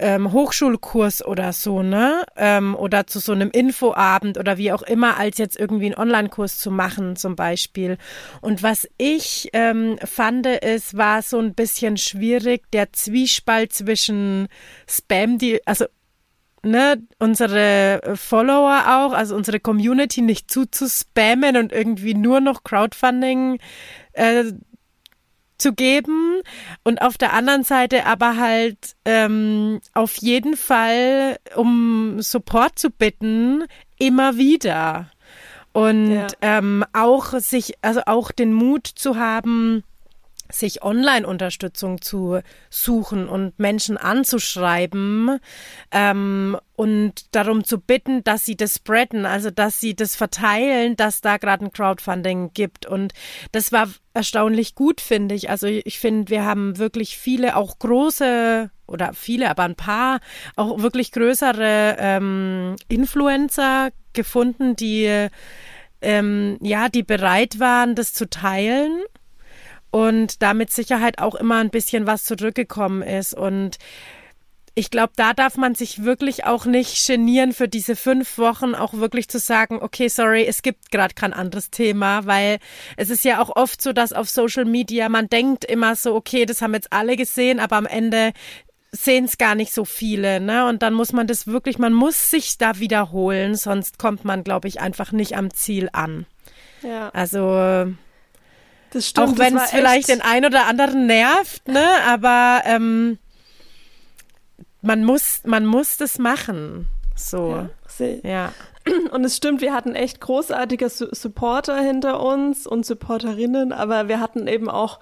[0.03, 2.25] ähm, Hochschulkurs oder so, ne?
[2.37, 6.59] Ähm, oder zu so einem Infoabend oder wie auch immer, als jetzt irgendwie einen Online-Kurs
[6.59, 7.97] zu machen, zum Beispiel.
[8.41, 14.49] Und was ich ähm, fand, es war so ein bisschen schwierig, der Zwiespalt zwischen
[14.89, 15.87] Spam, die, also
[16.65, 23.59] ne, unsere Follower auch, also unsere Community nicht zuzuspammen und irgendwie nur noch Crowdfunding
[24.13, 24.45] äh,
[25.63, 26.43] zu geben
[26.83, 33.65] und auf der anderen Seite aber halt ähm, auf jeden Fall um Support zu bitten,
[33.99, 35.11] immer wieder.
[35.73, 36.27] Und ja.
[36.43, 39.85] ähm, auch sich, also auch den Mut zu haben,
[40.55, 45.39] sich Online-Unterstützung zu suchen und Menschen anzuschreiben
[45.91, 51.21] ähm, und darum zu bitten, dass sie das spreaden, also dass sie das verteilen, dass
[51.21, 52.87] da gerade ein Crowdfunding gibt.
[52.87, 53.13] Und
[53.53, 55.51] das war erstaunlich gut, finde ich.
[55.51, 60.21] Also ich finde, wir haben wirklich viele, auch große oder viele, aber ein paar,
[60.57, 65.29] auch wirklich größere ähm, Influencer gefunden, die
[66.03, 69.03] ähm, ja, die bereit waren, das zu teilen
[69.93, 73.35] und da mit Sicherheit auch immer ein bisschen was zurückgekommen ist.
[73.35, 73.77] Und
[74.75, 78.95] ich glaube, da darf man sich wirklich auch nicht genieren für diese fünf Wochen, auch
[78.95, 82.59] wirklich zu sagen, okay, sorry, es gibt gerade kein anderes Thema, weil
[82.97, 86.47] es ist ja auch oft so, dass auf Social Media man denkt immer so, okay,
[86.47, 88.33] das haben jetzt alle gesehen, aber am Ende
[88.93, 90.67] sehen es gar nicht so viele, ne?
[90.67, 94.69] Und dann muss man das wirklich, man muss sich da wiederholen, sonst kommt man, glaube
[94.69, 96.25] ich, einfach nicht am Ziel an.
[96.83, 97.11] Ja.
[97.11, 97.93] Also
[98.93, 101.87] das stimmt, auch wenn es vielleicht den einen oder anderen nervt, ne?
[102.07, 103.19] Aber ähm,
[104.83, 106.89] man muss, man muss das machen.
[107.17, 107.69] So.
[107.99, 108.07] Ja.
[108.23, 108.53] ja.
[109.13, 114.49] Und es stimmt, wir hatten echt großartige Supporter hinter uns und Supporterinnen, aber wir hatten
[114.49, 114.99] eben auch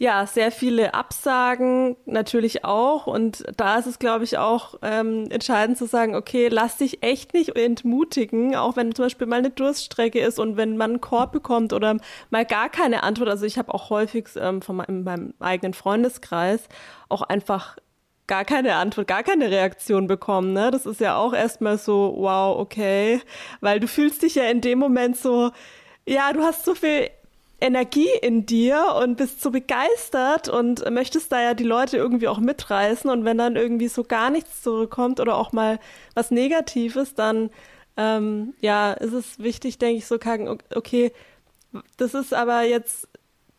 [0.00, 3.08] ja, sehr viele Absagen natürlich auch.
[3.08, 7.34] Und da ist es, glaube ich, auch ähm, entscheidend zu sagen, okay, lass dich echt
[7.34, 11.32] nicht entmutigen, auch wenn zum Beispiel mal eine Durststrecke ist und wenn man einen Korb
[11.32, 11.96] bekommt oder
[12.30, 13.28] mal gar keine Antwort.
[13.28, 16.68] Also ich habe auch häufig ähm, von meinem, meinem eigenen Freundeskreis
[17.08, 17.76] auch einfach
[18.28, 20.52] gar keine Antwort, gar keine Reaktion bekommen.
[20.52, 20.70] Ne?
[20.70, 23.20] Das ist ja auch erstmal so, wow, okay,
[23.60, 25.50] weil du fühlst dich ja in dem Moment so,
[26.06, 27.10] ja, du hast so viel
[27.60, 32.38] Energie in dir und bist so begeistert und möchtest da ja die Leute irgendwie auch
[32.38, 33.10] mitreißen.
[33.10, 35.80] Und wenn dann irgendwie so gar nichts zurückkommt oder auch mal
[36.14, 37.50] was Negatives, dann
[37.96, 41.12] ähm, ja, ist es wichtig, denke ich, so kacken, okay,
[41.96, 43.08] das ist aber jetzt,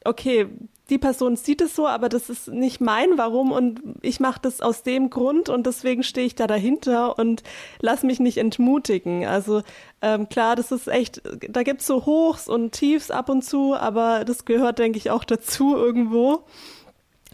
[0.06, 0.48] okay,
[0.90, 4.62] die Person sieht es so, aber das ist nicht mein Warum und ich mache das
[4.62, 7.44] aus dem Grund und deswegen stehe ich da dahinter und
[7.80, 9.26] lass mich nicht entmutigen.
[9.26, 9.62] Also
[10.02, 14.26] ähm, klar, das ist echt, da gibt's so Hochs und Tiefs ab und zu, aber
[14.26, 16.44] das gehört, denke ich, auch dazu irgendwo,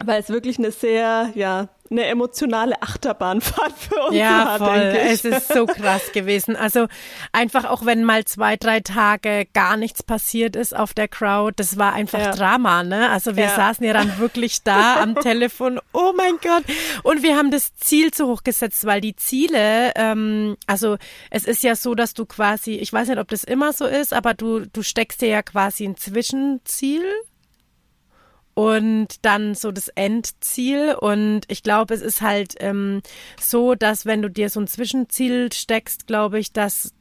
[0.03, 4.79] weil es wirklich eine sehr, ja, eine emotionale Achterbahnfahrt für uns ja, war, voll.
[4.79, 6.55] Es ist so krass gewesen.
[6.55, 6.88] Also
[7.31, 11.77] einfach auch wenn mal zwei, drei Tage gar nichts passiert ist auf der Crowd, das
[11.77, 12.31] war einfach ja.
[12.31, 13.10] Drama, ne?
[13.10, 13.55] Also wir ja.
[13.55, 15.79] saßen ja dann wirklich da am Telefon.
[15.93, 16.63] Oh mein Gott!
[17.03, 20.97] Und wir haben das Ziel zu hoch gesetzt, weil die Ziele, ähm, also
[21.29, 24.12] es ist ja so, dass du quasi, ich weiß nicht, ob das immer so ist,
[24.12, 27.03] aber du du steckst dir ja quasi ein Zwischenziel
[28.55, 30.95] und dann so das Endziel.
[30.95, 33.01] Und ich glaube, es ist halt ähm,
[33.39, 36.93] so, dass wenn du dir so ein Zwischenziel steckst, glaube ich, dass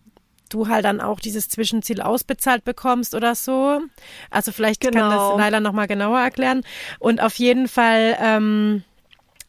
[0.50, 3.80] du halt dann auch dieses Zwischenziel ausbezahlt bekommst oder so.
[4.30, 5.00] Also vielleicht genau.
[5.00, 5.70] kann das Leila genau.
[5.70, 6.62] nochmal genauer erklären.
[6.98, 8.82] Und auf jeden Fall, ähm,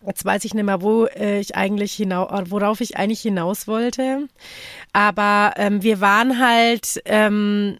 [0.05, 4.27] jetzt weiß ich nicht mehr, wo äh, ich eigentlich hinaus, worauf ich eigentlich hinaus wollte.
[4.93, 7.77] Aber ähm, wir waren halt ähm,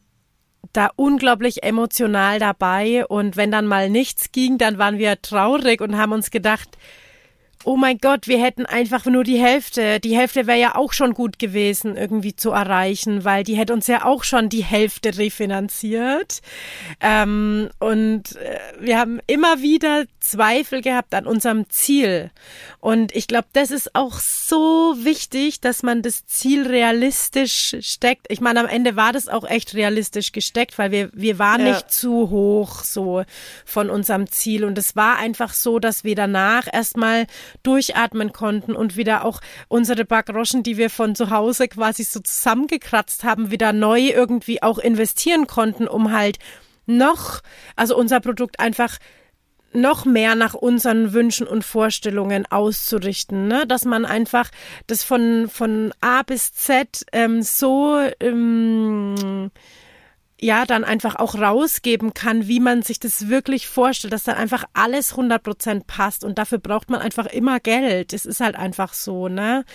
[0.75, 3.05] da unglaublich emotional dabei.
[3.05, 6.77] Und wenn dann mal nichts ging, dann waren wir traurig und haben uns gedacht,
[7.65, 9.99] oh mein Gott, wir hätten einfach nur die Hälfte.
[9.99, 13.87] Die Hälfte wäre ja auch schon gut gewesen, irgendwie zu erreichen, weil die hätte uns
[13.87, 16.41] ja auch schon die Hälfte refinanziert.
[17.01, 22.31] Ähm, und äh, wir haben immer wieder Zweifel gehabt an unserem Ziel.
[22.79, 28.27] Und ich glaube, das ist auch so wichtig, dass man das Ziel realistisch steckt.
[28.29, 31.73] Ich meine, am Ende war das auch echt realistisch gesteckt, weil wir, wir waren ja.
[31.73, 33.23] nicht zu hoch so
[33.65, 34.65] von unserem Ziel.
[34.65, 37.25] Und es war einfach so, dass wir danach erstmal
[37.63, 42.19] durchatmen konnten und wieder auch unsere paar Groschen, die wir von zu Hause quasi so
[42.19, 46.37] zusammengekratzt haben, wieder neu irgendwie auch investieren konnten, um halt
[46.85, 47.41] noch,
[47.75, 48.97] also unser Produkt einfach
[49.75, 53.67] noch mehr nach unseren Wünschen und Vorstellungen auszurichten, ne?
[53.67, 54.49] dass man einfach
[54.87, 59.51] das von von A bis Z ähm, so ähm,
[60.45, 64.65] ja dann einfach auch rausgeben kann, wie man sich das wirklich vorstellt, dass dann einfach
[64.73, 68.13] alles 100 Prozent passt und dafür braucht man einfach immer Geld.
[68.13, 69.65] Es ist halt einfach so, ne?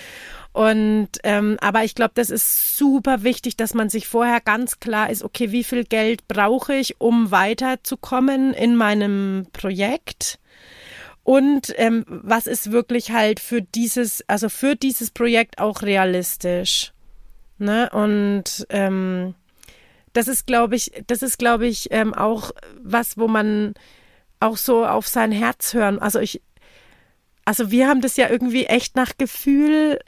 [0.52, 5.11] Und ähm, aber ich glaube, das ist super wichtig, dass man sich vorher ganz klar
[5.11, 10.38] ist, okay, wie viel Geld brauche ich, um weiterzukommen in meinem Projekt?
[11.22, 16.92] Und ähm, was ist wirklich halt für dieses, also für dieses Projekt auch realistisch?
[17.59, 17.90] Ne?
[17.90, 19.35] Und ähm,
[20.12, 22.51] das ist, glaube ich, das ist, glaube ich, ähm, auch
[22.83, 23.75] was, wo man
[24.40, 25.99] auch so auf sein Herz hören.
[25.99, 26.42] Also ich,
[27.44, 29.99] also wir haben das ja irgendwie echt nach Gefühl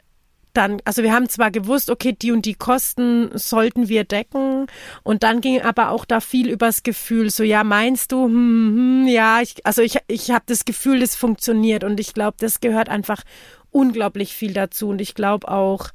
[0.53, 4.67] dann, also wir haben zwar gewusst, okay, die und die Kosten sollten wir decken
[5.01, 9.07] und dann ging aber auch da viel übers Gefühl, so ja, meinst du, hm, hm,
[9.07, 12.89] ja, ich, also ich, ich habe das Gefühl, das funktioniert und ich glaube, das gehört
[12.89, 13.23] einfach
[13.71, 15.89] unglaublich viel dazu und ich glaube auch,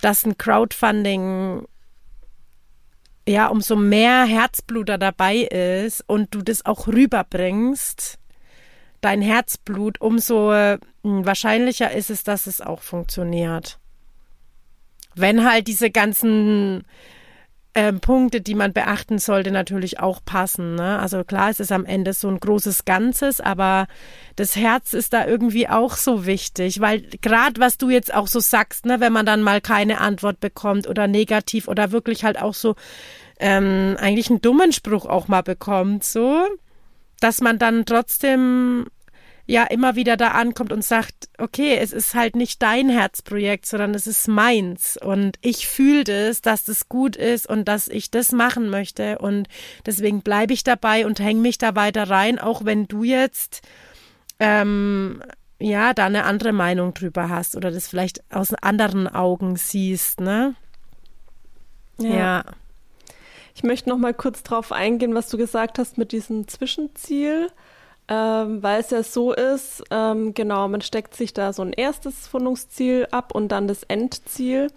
[0.00, 1.66] dass ein Crowdfunding
[3.28, 8.18] ja, umso mehr Herzblut da dabei ist und du das auch rüberbringst,
[9.00, 13.78] dein Herzblut, umso hm, wahrscheinlicher ist es, dass es auch funktioniert.
[15.14, 16.84] Wenn halt diese ganzen
[17.74, 20.74] ähm, Punkte, die man beachten sollte, natürlich auch passen.
[20.74, 20.98] Ne?
[20.98, 23.86] Also klar, es ist am Ende so ein großes Ganzes, aber
[24.36, 28.40] das Herz ist da irgendwie auch so wichtig, weil gerade was du jetzt auch so
[28.40, 32.54] sagst, ne, wenn man dann mal keine Antwort bekommt oder negativ oder wirklich halt auch
[32.54, 32.74] so
[33.40, 36.46] ähm, eigentlich einen dummen Spruch auch mal bekommt, so,
[37.20, 38.86] dass man dann trotzdem
[39.52, 43.94] ja immer wieder da ankommt und sagt, okay, es ist halt nicht dein Herzprojekt, sondern
[43.94, 48.32] es ist meins und ich fühle das, dass das gut ist und dass ich das
[48.32, 49.48] machen möchte und
[49.84, 53.60] deswegen bleibe ich dabei und hänge mich da weiter rein, auch wenn du jetzt
[54.40, 55.22] ähm,
[55.60, 60.54] ja da eine andere Meinung drüber hast oder das vielleicht aus anderen Augen siehst, ne?
[61.98, 62.08] ja.
[62.08, 62.44] ja.
[63.54, 67.50] Ich möchte noch mal kurz drauf eingehen, was du gesagt hast mit diesem Zwischenziel
[68.12, 72.26] ähm, weil es ja so ist, ähm, genau, man steckt sich da so ein erstes
[72.28, 74.68] Fundungsziel ab und dann das Endziel.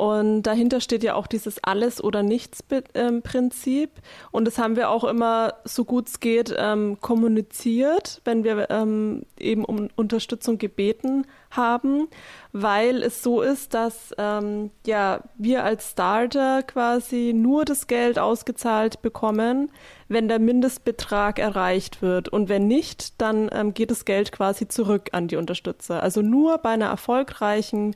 [0.00, 3.90] Und dahinter steht ja auch dieses Alles- oder Nichts-Prinzip.
[4.30, 9.26] Und das haben wir auch immer, so gut es geht, ähm, kommuniziert, wenn wir ähm,
[9.38, 12.08] eben um Unterstützung gebeten haben,
[12.54, 19.02] weil es so ist, dass ähm, ja, wir als Starter quasi nur das Geld ausgezahlt
[19.02, 19.70] bekommen,
[20.08, 22.30] wenn der Mindestbetrag erreicht wird.
[22.30, 26.02] Und wenn nicht, dann ähm, geht das Geld quasi zurück an die Unterstützer.
[26.02, 27.94] Also nur bei einer erfolgreichen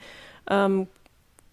[0.50, 0.86] ähm,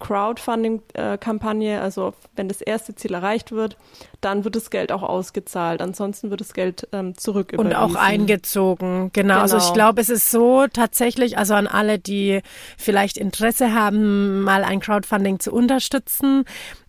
[0.02, 3.76] Crowdfunding-Kampagne, also wenn das erste Ziel erreicht wird,
[4.20, 5.80] dann wird das Geld auch ausgezahlt.
[5.80, 9.34] Ansonsten wird das Geld ähm, zurück Und auch eingezogen, genau.
[9.34, 9.40] genau.
[9.40, 9.74] Also ich genau.
[9.74, 12.42] glaube, es ist so tatsächlich, also an alle, die
[12.76, 16.44] vielleicht Interesse haben, mal ein Crowdfunding zu unterstützen.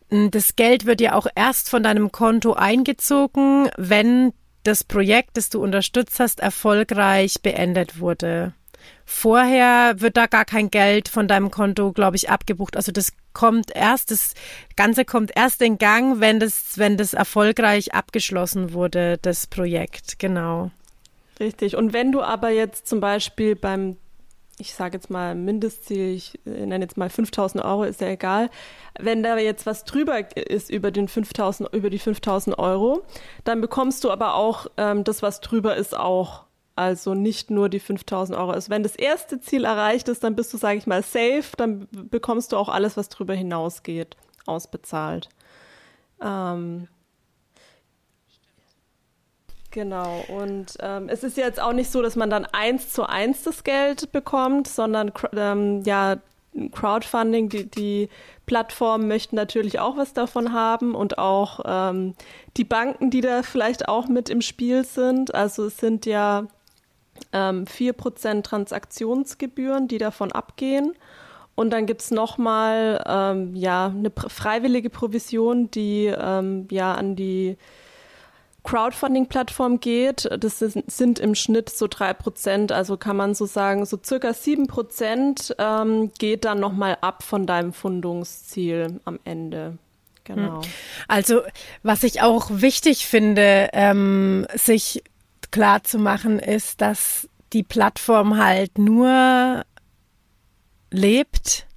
[0.09, 5.61] Das Geld wird ja auch erst von deinem Konto eingezogen, wenn das Projekt, das du
[5.61, 8.53] unterstützt hast, erfolgreich beendet wurde.
[9.05, 12.77] Vorher wird da gar kein Geld von deinem Konto, glaube ich, abgebucht.
[12.77, 14.33] Also das kommt erst, das
[14.75, 20.71] Ganze kommt erst in Gang, wenn das, wenn das erfolgreich abgeschlossen wurde, das Projekt, genau.
[21.39, 21.75] Richtig.
[21.75, 23.97] Und wenn du aber jetzt zum Beispiel beim,
[24.59, 28.49] ich sage jetzt mal Mindestziel, ich nenne jetzt mal 5000 Euro, ist ja egal,
[28.99, 33.03] wenn da jetzt was drüber ist über den 5000, über die 5000 Euro,
[33.43, 37.79] dann bekommst du aber auch ähm, das, was drüber ist, auch also nicht nur die
[37.79, 38.51] 5000 Euro.
[38.51, 41.87] Also wenn das erste Ziel erreicht ist, dann bist du, sage ich mal, safe, dann
[41.91, 45.29] bekommst du auch alles, was drüber hinausgeht, ausbezahlt.
[46.21, 46.87] Ähm,
[49.69, 53.43] genau, und ähm, es ist jetzt auch nicht so, dass man dann eins zu eins
[53.43, 56.17] das Geld bekommt, sondern ähm, ja,
[56.71, 58.09] Crowdfunding, die, die
[58.45, 62.15] Plattformen möchten natürlich auch was davon haben und auch ähm,
[62.57, 65.33] die Banken, die da vielleicht auch mit im Spiel sind.
[65.33, 66.47] Also es sind ja
[67.31, 70.93] ähm, 4% Transaktionsgebühren, die davon abgehen.
[71.55, 77.57] Und dann gibt es nochmal ähm, ja, eine freiwillige Provision, die ähm, ja an die
[78.63, 80.29] Crowdfunding-Plattform geht.
[80.39, 85.55] Das sind, sind, im Schnitt so 3%, also kann man so sagen, so circa 7%
[85.59, 89.77] ähm, geht dann nochmal ab von deinem Fundungsziel am Ende.
[90.23, 90.61] Genau.
[91.09, 91.41] Also,
[91.83, 95.03] was ich auch wichtig finde, ähm, sich
[95.53, 99.63] klar zu machen ist, dass die Plattform halt nur
[100.89, 101.67] lebt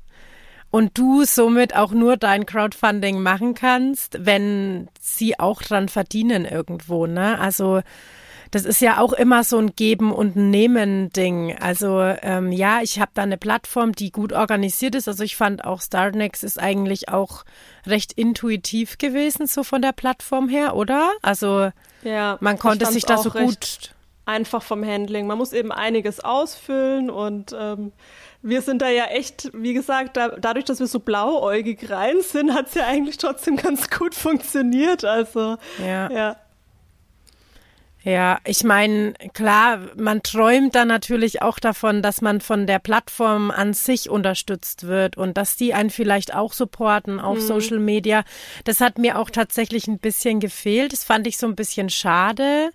[0.71, 7.07] und du somit auch nur dein Crowdfunding machen kannst, wenn sie auch dran verdienen irgendwo,
[7.07, 7.39] ne?
[7.39, 7.83] Also
[8.51, 11.55] das ist ja auch immer so ein Geben und Nehmen Ding.
[11.59, 15.09] Also ähm, ja, ich habe da eine Plattform, die gut organisiert ist.
[15.09, 17.45] Also ich fand auch Starnex ist eigentlich auch
[17.87, 21.11] recht intuitiv gewesen so von der Plattform her, oder?
[21.21, 21.71] Also
[22.07, 23.91] ja, man konnte sich da so gut
[24.25, 25.27] einfach vom Handling.
[25.27, 27.93] Man muss eben einiges ausfüllen und ähm,
[28.43, 32.53] wir sind da ja echt, wie gesagt, da, dadurch, dass wir so blauäugig rein sind,
[32.53, 35.05] hat es ja eigentlich trotzdem ganz gut funktioniert.
[35.05, 36.11] Also ja.
[36.11, 36.37] ja.
[38.09, 43.51] Ja, ich meine, klar, man träumt dann natürlich auch davon, dass man von der Plattform
[43.51, 47.43] an sich unterstützt wird und dass die einen vielleicht auch supporten auf mhm.
[47.43, 48.23] Social Media.
[48.63, 50.93] Das hat mir auch tatsächlich ein bisschen gefehlt.
[50.93, 52.71] Das fand ich so ein bisschen schade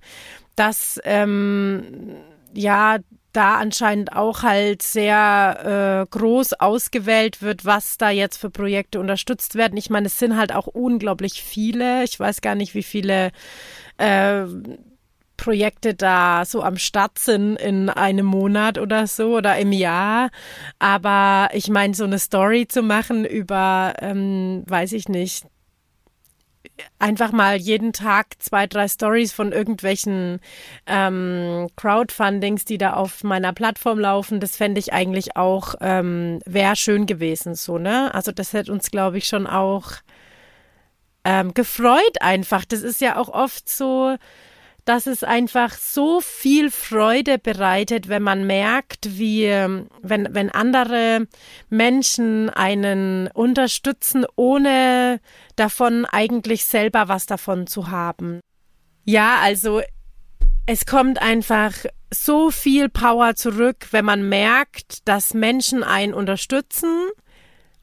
[0.56, 2.16] dass ähm,
[2.54, 2.98] ja
[3.34, 9.56] da anscheinend auch halt sehr äh, groß ausgewählt wird, was da jetzt für Projekte unterstützt
[9.56, 9.78] werden.
[9.78, 12.04] Ich meine, es sind halt auch unglaublich viele.
[12.04, 13.32] Ich weiß gar nicht, wie viele
[13.98, 14.44] äh,
[15.42, 20.30] Projekte da so am Start sind in einem Monat oder so oder im Jahr.
[20.78, 25.48] Aber ich meine, so eine Story zu machen über, ähm, weiß ich nicht,
[27.00, 30.40] einfach mal jeden Tag zwei, drei Stories von irgendwelchen
[30.86, 36.76] ähm, Crowdfundings, die da auf meiner Plattform laufen, das fände ich eigentlich auch, ähm, wäre
[36.76, 38.14] schön gewesen, so, ne?
[38.14, 39.94] Also das hätte uns, glaube ich, schon auch
[41.24, 42.64] ähm, gefreut einfach.
[42.64, 44.18] Das ist ja auch oft so,
[44.86, 49.46] dass es einfach so viel Freude bereitet, wenn man merkt, wie,
[50.02, 51.28] wenn, wenn andere
[51.70, 55.20] Menschen einen unterstützen, ohne
[55.56, 58.40] davon eigentlich selber was davon zu haben.
[59.04, 59.82] Ja, also
[60.66, 61.74] es kommt einfach
[62.14, 67.10] so viel Power zurück, wenn man merkt, dass Menschen einen unterstützen,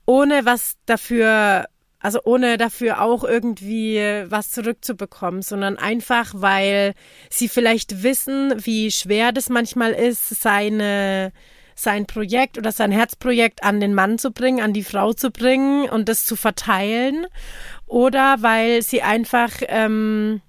[0.06, 1.66] ohne was dafür
[2.00, 3.96] also ohne dafür auch irgendwie
[4.26, 6.94] was zurückzubekommen, sondern einfach, weil
[7.28, 11.32] sie vielleicht wissen, wie schwer das manchmal ist, seine
[11.74, 15.88] sein Projekt oder sein Herzprojekt an den Mann zu bringen, an die Frau zu bringen
[15.88, 17.26] und das zu verteilen.
[17.86, 20.40] Oder weil sie einfach ähm,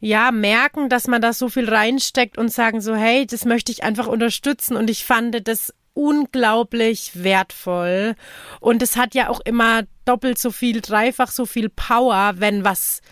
[0.00, 3.84] ja merken, dass man da so viel reinsteckt und sagen so, hey, das möchte ich
[3.84, 4.76] einfach unterstützen.
[4.76, 8.14] Und ich fand das unglaublich wertvoll.
[8.60, 13.02] Und es hat ja auch immer doppelt so viel, dreifach so viel Power, wenn was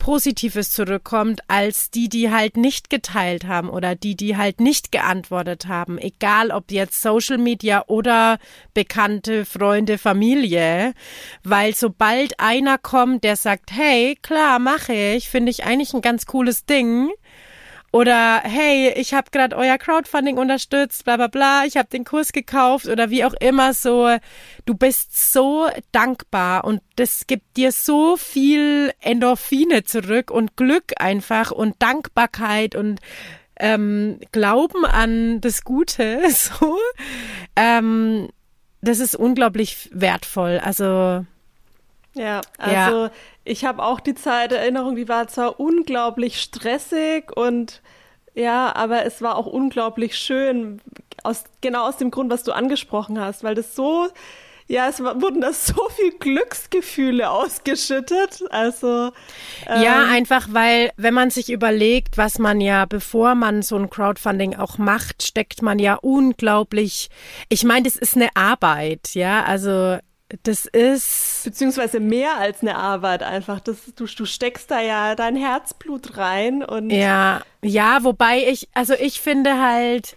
[0.00, 5.68] Positives zurückkommt, als die, die halt nicht geteilt haben oder die, die halt nicht geantwortet
[5.68, 5.98] haben.
[5.98, 8.38] Egal ob jetzt Social Media oder
[8.74, 10.94] bekannte Freunde, Familie.
[11.44, 16.26] Weil sobald einer kommt, der sagt, hey, klar, mache ich, finde ich eigentlich ein ganz
[16.26, 17.10] cooles Ding,
[17.92, 22.32] oder hey, ich habe gerade euer Crowdfunding unterstützt, bla bla bla, ich habe den Kurs
[22.32, 24.16] gekauft oder wie auch immer so.
[24.64, 31.50] Du bist so dankbar und das gibt dir so viel Endorphine zurück und Glück einfach
[31.50, 33.00] und Dankbarkeit und
[33.56, 36.22] ähm, Glauben an das Gute.
[36.30, 36.78] So,
[37.56, 38.28] ähm,
[38.82, 40.60] das ist unglaublich wertvoll.
[40.62, 41.24] Also
[42.14, 43.10] ja, also ja.
[43.50, 47.82] Ich habe auch die Zeit Erinnerung, die war zwar unglaublich stressig und
[48.32, 50.80] ja, aber es war auch unglaublich schön,
[51.24, 54.06] aus, genau aus dem Grund, was du angesprochen hast, weil das so,
[54.68, 58.44] ja, es wurden da so viel Glücksgefühle ausgeschüttet.
[58.50, 59.10] Also
[59.66, 63.90] ähm, ja, einfach weil, wenn man sich überlegt, was man ja, bevor man so ein
[63.90, 67.10] Crowdfunding auch macht, steckt man ja unglaublich.
[67.48, 69.98] Ich meine, das ist eine Arbeit, ja, also
[70.42, 71.42] das ist.
[71.44, 73.60] Beziehungsweise mehr als eine Arbeit einfach.
[73.60, 76.90] Das, du, du steckst da ja dein Herzblut rein und.
[76.90, 80.16] Ja, ja, wobei ich, also ich finde halt,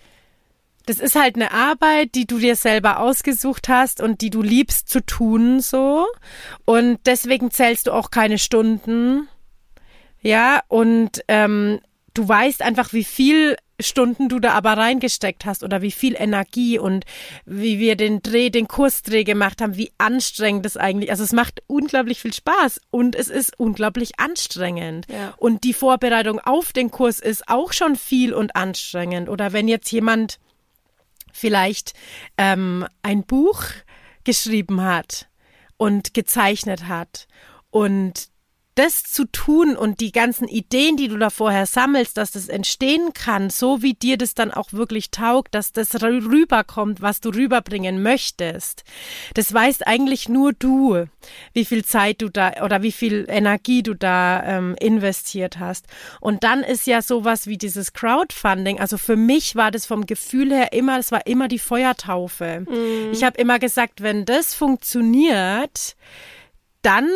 [0.85, 4.89] das ist halt eine Arbeit, die du dir selber ausgesucht hast und die du liebst
[4.89, 6.05] zu tun, so.
[6.65, 9.27] Und deswegen zählst du auch keine Stunden.
[10.21, 11.79] Ja, und ähm,
[12.13, 16.77] du weißt einfach, wie viel Stunden du da aber reingesteckt hast oder wie viel Energie
[16.77, 17.05] und
[17.45, 21.63] wie wir den Dreh, den Kursdreh gemacht haben, wie anstrengend das eigentlich, also es macht
[21.67, 25.07] unglaublich viel Spaß und es ist unglaublich anstrengend.
[25.09, 25.33] Ja.
[25.37, 29.27] Und die Vorbereitung auf den Kurs ist auch schon viel und anstrengend.
[29.29, 30.39] Oder wenn jetzt jemand
[31.31, 31.93] vielleicht
[32.37, 33.63] ähm, ein Buch
[34.23, 35.27] geschrieben hat
[35.77, 37.27] und gezeichnet hat
[37.71, 38.29] und
[38.75, 43.13] das zu tun und die ganzen Ideen, die du da vorher sammelst, dass das entstehen
[43.13, 48.01] kann, so wie dir das dann auch wirklich taugt, dass das rüberkommt, was du rüberbringen
[48.01, 48.83] möchtest.
[49.33, 51.05] Das weißt eigentlich nur du,
[51.53, 55.85] wie viel Zeit du da oder wie viel Energie du da ähm, investiert hast.
[56.19, 58.79] Und dann ist ja sowas wie dieses Crowdfunding.
[58.79, 62.65] Also für mich war das vom Gefühl her immer, es war immer die Feuertaufe.
[62.67, 63.11] Mhm.
[63.11, 65.95] Ich habe immer gesagt, wenn das funktioniert,
[66.81, 67.09] dann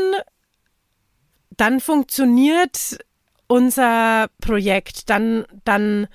[1.57, 2.99] dann funktioniert
[3.47, 6.07] unser Projekt, dann, dann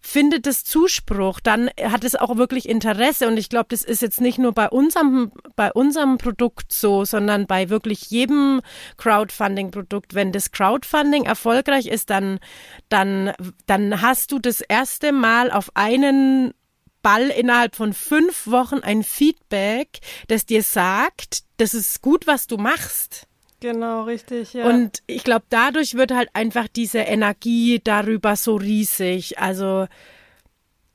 [0.00, 3.28] findet es Zuspruch, dann hat es auch wirklich Interesse.
[3.28, 7.46] Und ich glaube, das ist jetzt nicht nur bei unserem, bei unserem Produkt so, sondern
[7.46, 8.62] bei wirklich jedem
[8.96, 10.14] Crowdfunding-Produkt.
[10.14, 12.40] Wenn das Crowdfunding erfolgreich ist, dann,
[12.88, 13.32] dann,
[13.66, 16.54] dann hast du das erste Mal auf einen
[17.02, 22.56] Ball innerhalb von fünf Wochen ein Feedback, das dir sagt, das ist gut, was du
[22.56, 23.26] machst.
[23.60, 24.64] Genau, richtig, ja.
[24.64, 29.38] Und ich glaube, dadurch wird halt einfach diese Energie darüber so riesig.
[29.38, 29.86] Also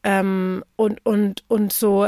[0.04, 2.08] ähm, und, und, und so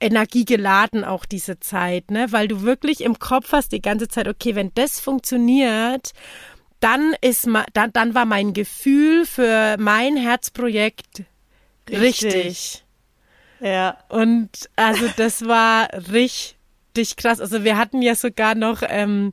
[0.00, 2.26] energiegeladen auch diese Zeit, ne?
[2.30, 6.12] Weil du wirklich im Kopf hast die ganze Zeit, okay, wenn das funktioniert,
[6.80, 11.24] dann ist dann, dann war mein Gefühl für mein Herzprojekt
[11.88, 12.34] richtig.
[12.34, 12.84] richtig.
[13.60, 13.98] Ja.
[14.08, 17.40] Und also das war richtig krass.
[17.40, 19.32] Also wir hatten ja sogar noch ähm,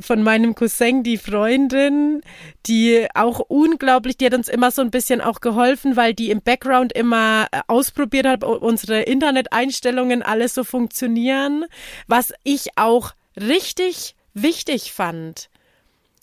[0.00, 2.22] von meinem Cousin, die Freundin,
[2.66, 6.42] die auch unglaublich, die hat uns immer so ein bisschen auch geholfen, weil die im
[6.42, 11.64] Background immer äh, ausprobiert hat, ob unsere Interneteinstellungen alles so funktionieren,
[12.06, 15.48] was ich auch richtig wichtig fand.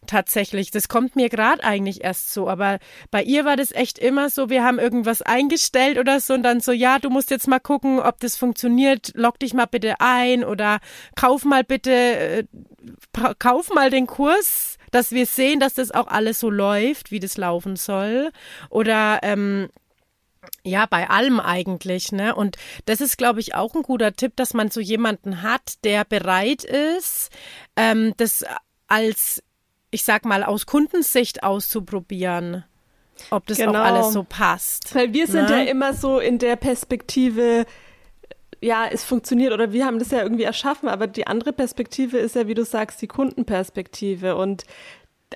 [0.05, 0.71] Tatsächlich.
[0.71, 2.79] Das kommt mir gerade eigentlich erst so, aber
[3.11, 6.59] bei ihr war das echt immer so, wir haben irgendwas eingestellt oder so und dann
[6.59, 10.43] so, ja, du musst jetzt mal gucken, ob das funktioniert, log dich mal bitte ein
[10.43, 10.79] oder
[11.15, 12.43] kauf mal bitte, äh,
[13.39, 17.37] kauf mal den Kurs, dass wir sehen, dass das auch alles so läuft, wie das
[17.37, 18.31] laufen soll
[18.69, 19.69] oder ähm,
[20.63, 22.35] ja, bei allem eigentlich, ne?
[22.35, 26.05] Und das ist, glaube ich, auch ein guter Tipp, dass man so jemanden hat, der
[26.05, 27.29] bereit ist,
[27.75, 28.45] ähm, das
[28.87, 29.43] als
[29.95, 32.65] ich sag mal, aus Kundensicht auszuprobieren,
[33.31, 33.79] ob das genau.
[33.79, 34.93] auch alles so passt.
[34.93, 35.63] Weil wir sind ne?
[35.63, 37.65] ja immer so in der Perspektive,
[38.61, 42.35] ja, es funktioniert oder wir haben das ja irgendwie erschaffen, aber die andere Perspektive ist
[42.35, 44.65] ja, wie du sagst, die Kundenperspektive und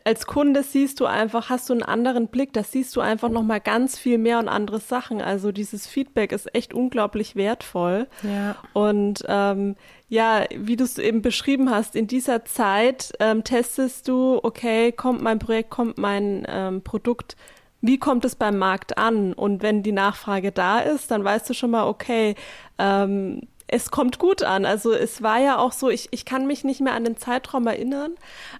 [0.03, 3.43] als Kunde siehst du einfach, hast du einen anderen Blick, da siehst du einfach noch
[3.43, 5.21] mal ganz viel mehr und andere Sachen.
[5.21, 8.07] Also dieses Feedback ist echt unglaublich wertvoll.
[8.23, 8.55] Ja.
[8.73, 9.75] Und ähm,
[10.07, 15.21] ja, wie du es eben beschrieben hast, in dieser Zeit ähm, testest du, okay, kommt
[15.21, 17.35] mein Projekt, kommt mein ähm, Produkt,
[17.81, 19.33] wie kommt es beim Markt an?
[19.33, 22.35] Und wenn die Nachfrage da ist, dann weißt du schon mal, okay,
[22.77, 23.41] ähm,
[23.71, 24.65] es kommt gut an.
[24.65, 27.67] Also es war ja auch so, ich, ich kann mich nicht mehr an den Zeitraum
[27.67, 28.15] erinnern,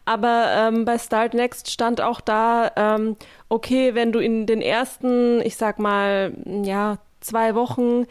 [0.06, 3.18] aber ähm, bei Start Next stand auch da, ähm,
[3.50, 6.34] okay, wenn du in den ersten, ich sag mal,
[6.64, 8.06] ja, zwei Wochen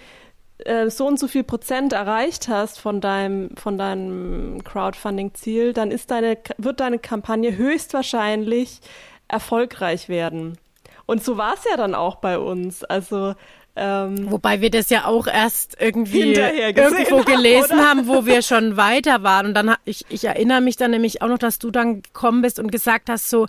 [0.59, 6.11] äh, so und so viel Prozent erreicht hast von deinem, von deinem Crowdfunding-Ziel, dann ist
[6.11, 8.81] deine, wird deine Kampagne höchstwahrscheinlich
[9.29, 10.59] erfolgreich werden.
[11.07, 12.85] Und so war es ja dann auch bei uns.
[12.85, 13.35] Also
[13.79, 18.76] ähm, Wobei wir das ja auch erst irgendwie irgendwo gelesen haben, haben, wo wir schon
[18.76, 19.47] weiter waren.
[19.47, 22.59] Und dann ich, ich erinnere mich dann nämlich auch noch, dass du dann gekommen bist
[22.59, 23.47] und gesagt hast, so,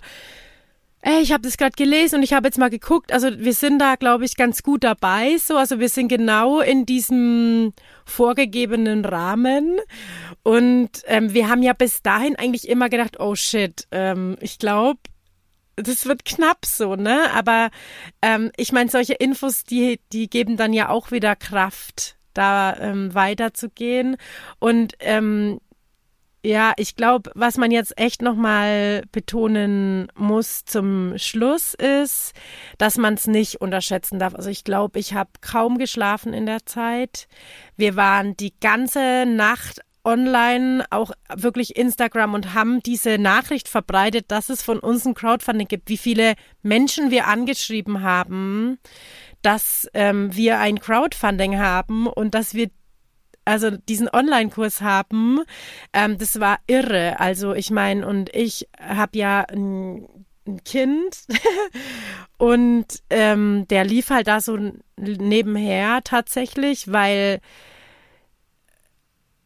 [1.02, 3.12] ey, ich habe das gerade gelesen und ich habe jetzt mal geguckt.
[3.12, 5.36] Also wir sind da, glaube ich, ganz gut dabei.
[5.38, 7.72] So, also wir sind genau in diesem
[8.04, 9.78] vorgegebenen Rahmen.
[10.42, 15.00] Und ähm, wir haben ja bis dahin eigentlich immer gedacht, oh shit, ähm, ich glaube,
[15.76, 17.30] das wird knapp so, ne?
[17.32, 17.70] Aber
[18.22, 23.14] ähm, ich meine, solche Infos, die, die geben dann ja auch wieder Kraft, da ähm,
[23.14, 24.16] weiterzugehen.
[24.58, 25.60] Und ähm,
[26.42, 32.32] ja, ich glaube, was man jetzt echt nochmal betonen muss zum Schluss ist,
[32.78, 34.34] dass man es nicht unterschätzen darf.
[34.34, 37.28] Also ich glaube, ich habe kaum geschlafen in der Zeit.
[37.76, 44.48] Wir waren die ganze Nacht online, auch wirklich Instagram und haben diese Nachricht verbreitet, dass
[44.48, 48.78] es von uns ein Crowdfunding gibt, wie viele Menschen wir angeschrieben haben,
[49.42, 52.70] dass ähm, wir ein Crowdfunding haben und dass wir
[53.44, 55.40] also diesen Online-Kurs haben.
[55.92, 57.18] Ähm, das war irre.
[57.18, 60.06] Also ich meine, und ich habe ja ein,
[60.46, 61.24] ein Kind
[62.38, 64.58] und ähm, der lief halt da so
[64.96, 67.40] nebenher tatsächlich, weil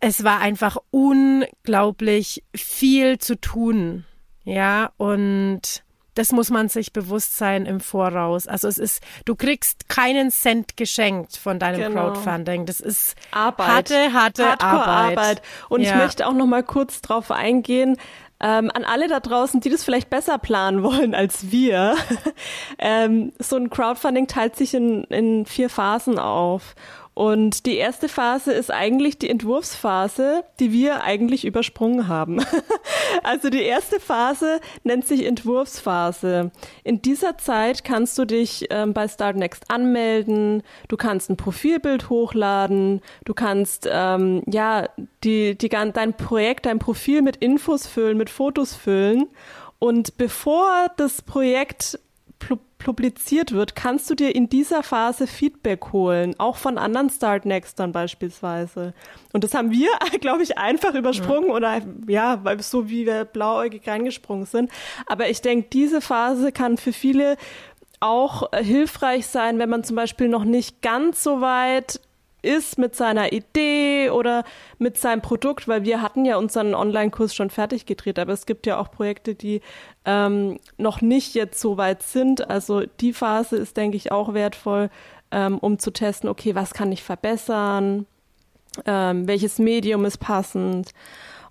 [0.05, 4.05] es war einfach unglaublich viel zu tun.
[4.45, 5.83] Ja, und
[6.13, 8.47] das muss man sich bewusst sein im Voraus.
[8.47, 12.13] Also es ist, du kriegst keinen Cent geschenkt von deinem genau.
[12.13, 12.67] Crowdfunding.
[12.67, 13.67] Das ist Arbeit.
[13.67, 15.19] harte, harte Arbeit.
[15.19, 15.43] Arbeit.
[15.71, 15.91] Und ja.
[15.91, 17.97] ich möchte auch noch mal kurz drauf eingehen.
[18.41, 21.97] Ähm, an alle da draußen, die das vielleicht besser planen wollen als wir.
[22.79, 26.75] ähm, so ein Crowdfunding teilt sich in, in vier Phasen auf.
[27.15, 32.45] Und die erste Phase ist eigentlich die Entwurfsphase, die wir eigentlich übersprungen haben.
[33.23, 36.51] also die erste Phase nennt sich Entwurfsphase.
[36.83, 42.11] In dieser Zeit kannst du dich ähm, bei Start Next anmelden, du kannst ein Profilbild
[42.11, 44.89] hochladen, du kannst ähm, ja
[45.23, 49.29] die, die, dein Projekt, dein Profil mit Infos füllen, mit Fotos füllen.
[49.79, 51.99] Und bevor das Projekt
[52.79, 57.93] publiziert wird, kannst du dir in dieser Phase Feedback holen, auch von anderen Start Nextern
[57.93, 58.93] beispielsweise.
[59.33, 59.89] Und das haben wir,
[60.21, 61.55] glaube ich, einfach übersprungen ja.
[61.55, 64.71] oder ja, weil so wie wir blauäugig reingesprungen sind.
[65.07, 67.37] Aber ich denke, diese Phase kann für viele
[68.01, 72.01] auch äh, hilfreich sein, wenn man zum Beispiel noch nicht ganz so weit
[72.45, 74.45] ist mit seiner Idee oder
[74.79, 78.67] mit seinem Produkt, weil wir hatten ja unseren Online-Kurs schon fertig gedreht, aber es gibt
[78.67, 79.61] ja auch Projekte, die
[80.05, 82.49] ähm, noch nicht jetzt so weit sind.
[82.49, 84.91] Also die Phase ist, denke ich, auch wertvoll,
[85.31, 88.07] ähm, um zu testen, okay, was kann ich verbessern,
[88.87, 90.91] ähm, welches Medium ist passend.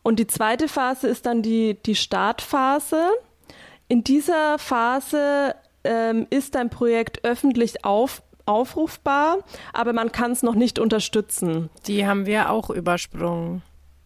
[0.03, 3.09] Und die zweite Phase ist dann die, die Startphase.
[3.87, 9.39] In dieser Phase ähm, ist dein Projekt öffentlich auf, aufrufbar,
[9.73, 11.69] aber man kann es noch nicht unterstützen.
[11.87, 13.61] Die haben wir auch übersprungen.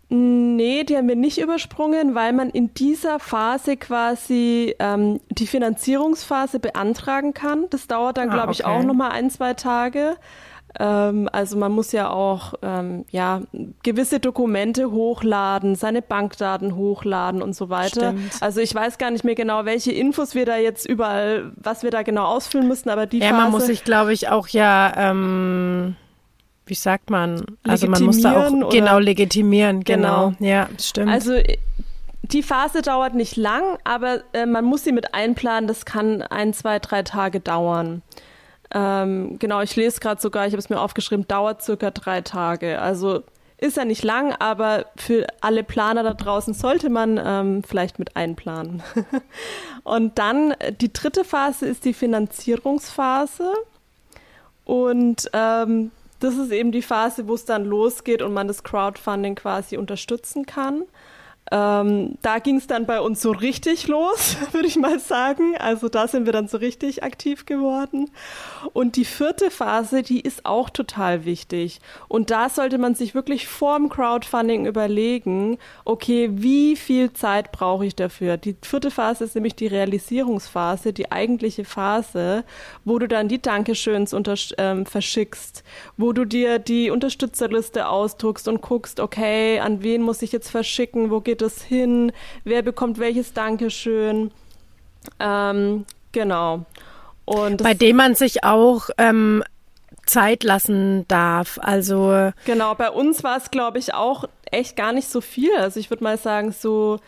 [0.09, 6.59] Nee, die haben wir nicht übersprungen, weil man in dieser Phase quasi ähm, die Finanzierungsphase
[6.59, 7.65] beantragen kann.
[7.71, 8.73] Das dauert dann, ah, glaube ich, okay.
[8.73, 10.15] auch nochmal ein, zwei Tage.
[10.79, 13.41] Ähm, also man muss ja auch ähm, ja
[13.83, 18.11] gewisse Dokumente hochladen, seine Bankdaten hochladen und so weiter.
[18.13, 18.41] Stimmt.
[18.41, 21.91] Also ich weiß gar nicht mehr genau, welche Infos wir da jetzt überall, was wir
[21.91, 24.93] da genau ausfüllen müssen, aber die ja, Phase, man muss sich, glaube ich, auch ja
[24.95, 25.95] ähm
[26.67, 27.45] wie sagt man?
[27.63, 30.31] Also man muss da auch genau legitimieren, genau.
[30.31, 30.45] genau.
[30.45, 31.09] Ja, stimmt.
[31.09, 31.35] Also
[32.23, 35.67] die Phase dauert nicht lang, aber äh, man muss sie mit einplanen.
[35.67, 38.01] Das kann ein, zwei, drei Tage dauern.
[38.73, 42.81] Ähm, genau, ich lese gerade sogar, ich habe es mir aufgeschrieben, dauert circa drei Tage.
[42.81, 43.23] Also
[43.59, 48.15] ist ja nicht lang, aber für alle Planer da draußen sollte man ähm, vielleicht mit
[48.15, 48.83] einplanen.
[49.83, 53.51] Und dann äh, die dritte Phase ist die Finanzierungsphase.
[54.63, 59.35] Und ähm, das ist eben die Phase, wo es dann losgeht und man das Crowdfunding
[59.35, 60.83] quasi unterstützen kann.
[61.51, 65.55] Ähm, da ging es dann bei uns so richtig los, würde ich mal sagen.
[65.57, 68.09] Also da sind wir dann so richtig aktiv geworden.
[68.73, 71.79] Und die vierte Phase, die ist auch total wichtig.
[72.07, 77.95] Und da sollte man sich wirklich vorm Crowdfunding überlegen, okay, wie viel Zeit brauche ich
[77.95, 78.37] dafür?
[78.37, 82.43] Die vierte Phase ist nämlich die Realisierungsphase, die eigentliche Phase,
[82.83, 84.15] wo du dann die Dankeschöns
[84.57, 85.63] ähm, verschickst,
[85.95, 91.09] wo du dir die Unterstützerliste ausdruckst und guckst, okay, an wen muss ich jetzt verschicken,
[91.09, 92.11] wo geht geht es hin,
[92.43, 94.31] wer bekommt welches Dankeschön.
[95.19, 96.65] Ähm, genau.
[97.25, 99.43] Und Bei dem man sich auch ähm,
[100.05, 101.59] Zeit lassen darf.
[101.61, 105.55] Also genau, bei uns war es, glaube ich, auch echt gar nicht so viel.
[105.57, 106.99] Also ich würde mal sagen, so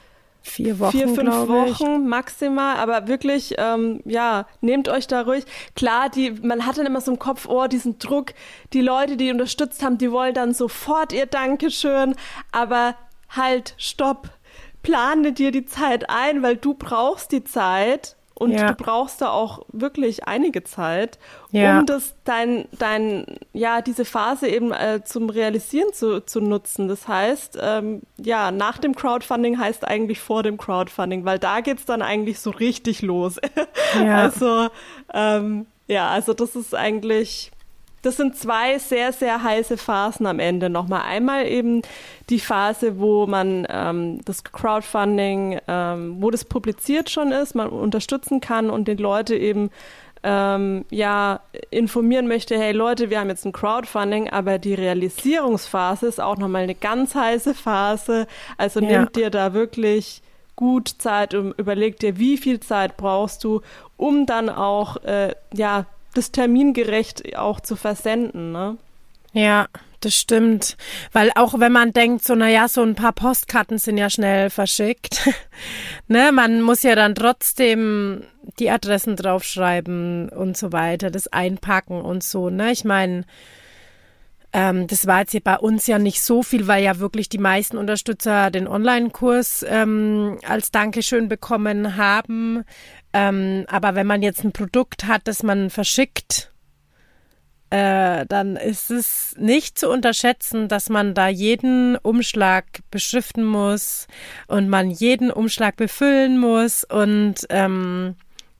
[0.41, 5.45] vier Wochen, vier, fünf Wochen maximal, aber wirklich, ähm, ja, nehmt euch da ruhig.
[5.75, 8.33] Klar, die, man hat dann immer so im Kopf, oh, diesen Druck,
[8.73, 12.15] die Leute, die unterstützt haben, die wollen dann sofort ihr Dankeschön,
[12.51, 12.95] aber
[13.29, 14.29] halt, stopp,
[14.81, 18.69] plane dir die Zeit ein, weil du brauchst die Zeit und ja.
[18.69, 21.19] du brauchst da auch wirklich einige Zeit,
[21.51, 21.79] ja.
[21.79, 26.87] um das dein, dein, ja, diese Phase eben äh, zum Realisieren zu, zu nutzen.
[26.87, 31.83] Das heißt, ähm, ja, nach dem Crowdfunding heißt eigentlich vor dem Crowdfunding, weil da geht's
[31.83, 33.37] dann eigentlich so richtig los.
[33.95, 34.17] Ja.
[34.17, 34.69] also,
[35.13, 37.51] ähm, ja, also das ist eigentlich
[38.01, 41.01] das sind zwei sehr, sehr heiße Phasen am Ende nochmal.
[41.01, 41.81] Einmal eben
[42.29, 48.41] die Phase, wo man ähm, das Crowdfunding, ähm, wo das publiziert schon ist, man unterstützen
[48.41, 49.69] kann und den Leute eben
[50.23, 56.19] ähm, ja informieren möchte, hey Leute, wir haben jetzt ein Crowdfunding, aber die Realisierungsphase ist
[56.19, 58.27] auch nochmal eine ganz heiße Phase.
[58.57, 58.87] Also ja.
[58.87, 60.21] nehmt dir da wirklich
[60.55, 63.61] gut Zeit und überleg dir, wie viel Zeit brauchst du,
[63.95, 65.85] um dann auch äh, ja
[66.19, 68.77] das termingerecht auch zu versenden, ne?
[69.31, 69.67] Ja,
[70.01, 70.77] das stimmt.
[71.11, 75.29] Weil auch wenn man denkt, so, naja, so ein paar Postkarten sind ja schnell verschickt,
[76.07, 78.23] ne, man muss ja dann trotzdem
[78.59, 82.71] die Adressen draufschreiben und so weiter, das einpacken und so, ne?
[82.71, 83.23] Ich meine,
[84.51, 87.37] ähm, das war jetzt hier bei uns ja nicht so viel, weil ja wirklich die
[87.37, 92.63] meisten Unterstützer den Online-Kurs ähm, als Dankeschön bekommen haben.
[93.13, 96.51] Ähm, aber wenn man jetzt ein Produkt hat, das man verschickt,
[97.71, 104.07] äh, dann ist es nicht zu unterschätzen, dass man da jeden Umschlag beschriften muss
[104.47, 108.15] und man jeden Umschlag befüllen muss und ähm,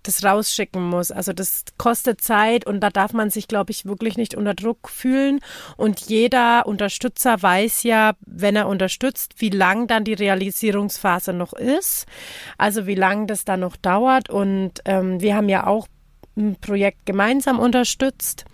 [0.10, 1.12] das rausschicken muss.
[1.12, 4.90] Also das kostet Zeit und da darf man sich, glaube ich, wirklich nicht unter Druck
[4.90, 5.40] fühlen.
[5.78, 12.08] Und jeder Unterstützer weiß ja, wenn er unterstützt, wie lang dann die Realisierungsphase noch ist.
[12.58, 14.30] Also wie lang das dann noch dauert.
[14.30, 15.88] Und ähm, wir haben ja auch
[16.36, 18.46] ein Projekt gemeinsam unterstützt,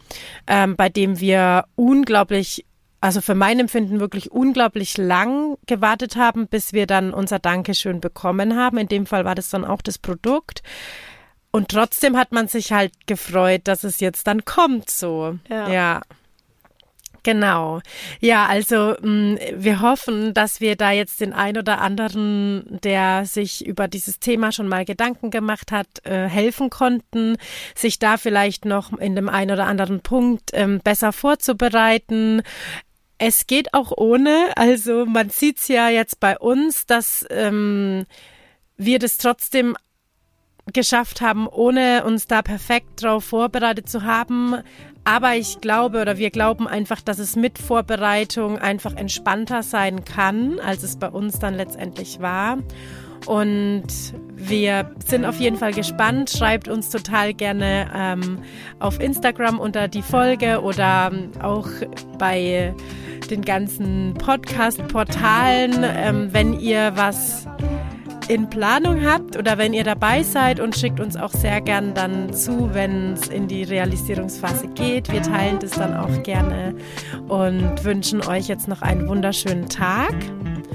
[0.48, 2.66] ähm, bei dem wir unglaublich
[3.02, 8.56] also für mein Empfinden wirklich unglaublich lang gewartet haben, bis wir dann unser Dankeschön bekommen
[8.56, 8.80] haben.
[8.80, 10.64] In dem Fall war das dann auch das Produkt.
[11.56, 15.40] Und trotzdem hat man sich halt gefreut, dass es jetzt dann kommt, so.
[15.48, 15.70] Ja.
[15.70, 16.02] ja.
[17.24, 17.80] Genau.
[18.20, 23.26] Ja, also mh, mm, wir hoffen, dass wir da jetzt den ein oder anderen, der
[23.26, 27.38] sich über dieses Thema schon mal Gedanken gemacht hat, äh, helfen konnten,
[27.74, 32.42] sich da vielleicht noch in dem einen oder anderen Punkt ähm, besser vorzubereiten.
[33.18, 34.52] Es geht auch ohne.
[34.58, 38.06] Also man sieht's ja jetzt bei uns, dass ähm,
[38.76, 39.78] wir das trotzdem
[40.74, 44.56] geschafft haben, ohne uns da perfekt drauf vorbereitet zu haben.
[45.04, 50.60] Aber ich glaube oder wir glauben einfach, dass es mit Vorbereitung einfach entspannter sein kann,
[50.60, 52.58] als es bei uns dann letztendlich war.
[53.28, 53.88] Und
[54.36, 56.30] wir sind auf jeden Fall gespannt.
[56.30, 58.40] Schreibt uns total gerne ähm,
[58.80, 61.68] auf Instagram unter die Folge oder ähm, auch
[62.18, 62.74] bei
[63.30, 67.48] den ganzen Podcast-Portalen, ähm, wenn ihr was
[68.28, 72.34] in Planung habt oder wenn ihr dabei seid und schickt uns auch sehr gern dann
[72.34, 75.12] zu, wenn es in die Realisierungsphase geht.
[75.12, 76.76] Wir teilen das dann auch gerne
[77.28, 80.14] und wünschen euch jetzt noch einen wunderschönen Tag.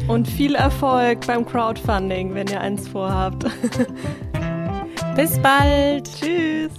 [0.09, 3.45] Und viel Erfolg beim Crowdfunding, wenn ihr eins vorhabt.
[5.17, 6.09] Bis bald.
[6.19, 6.71] Tschüss.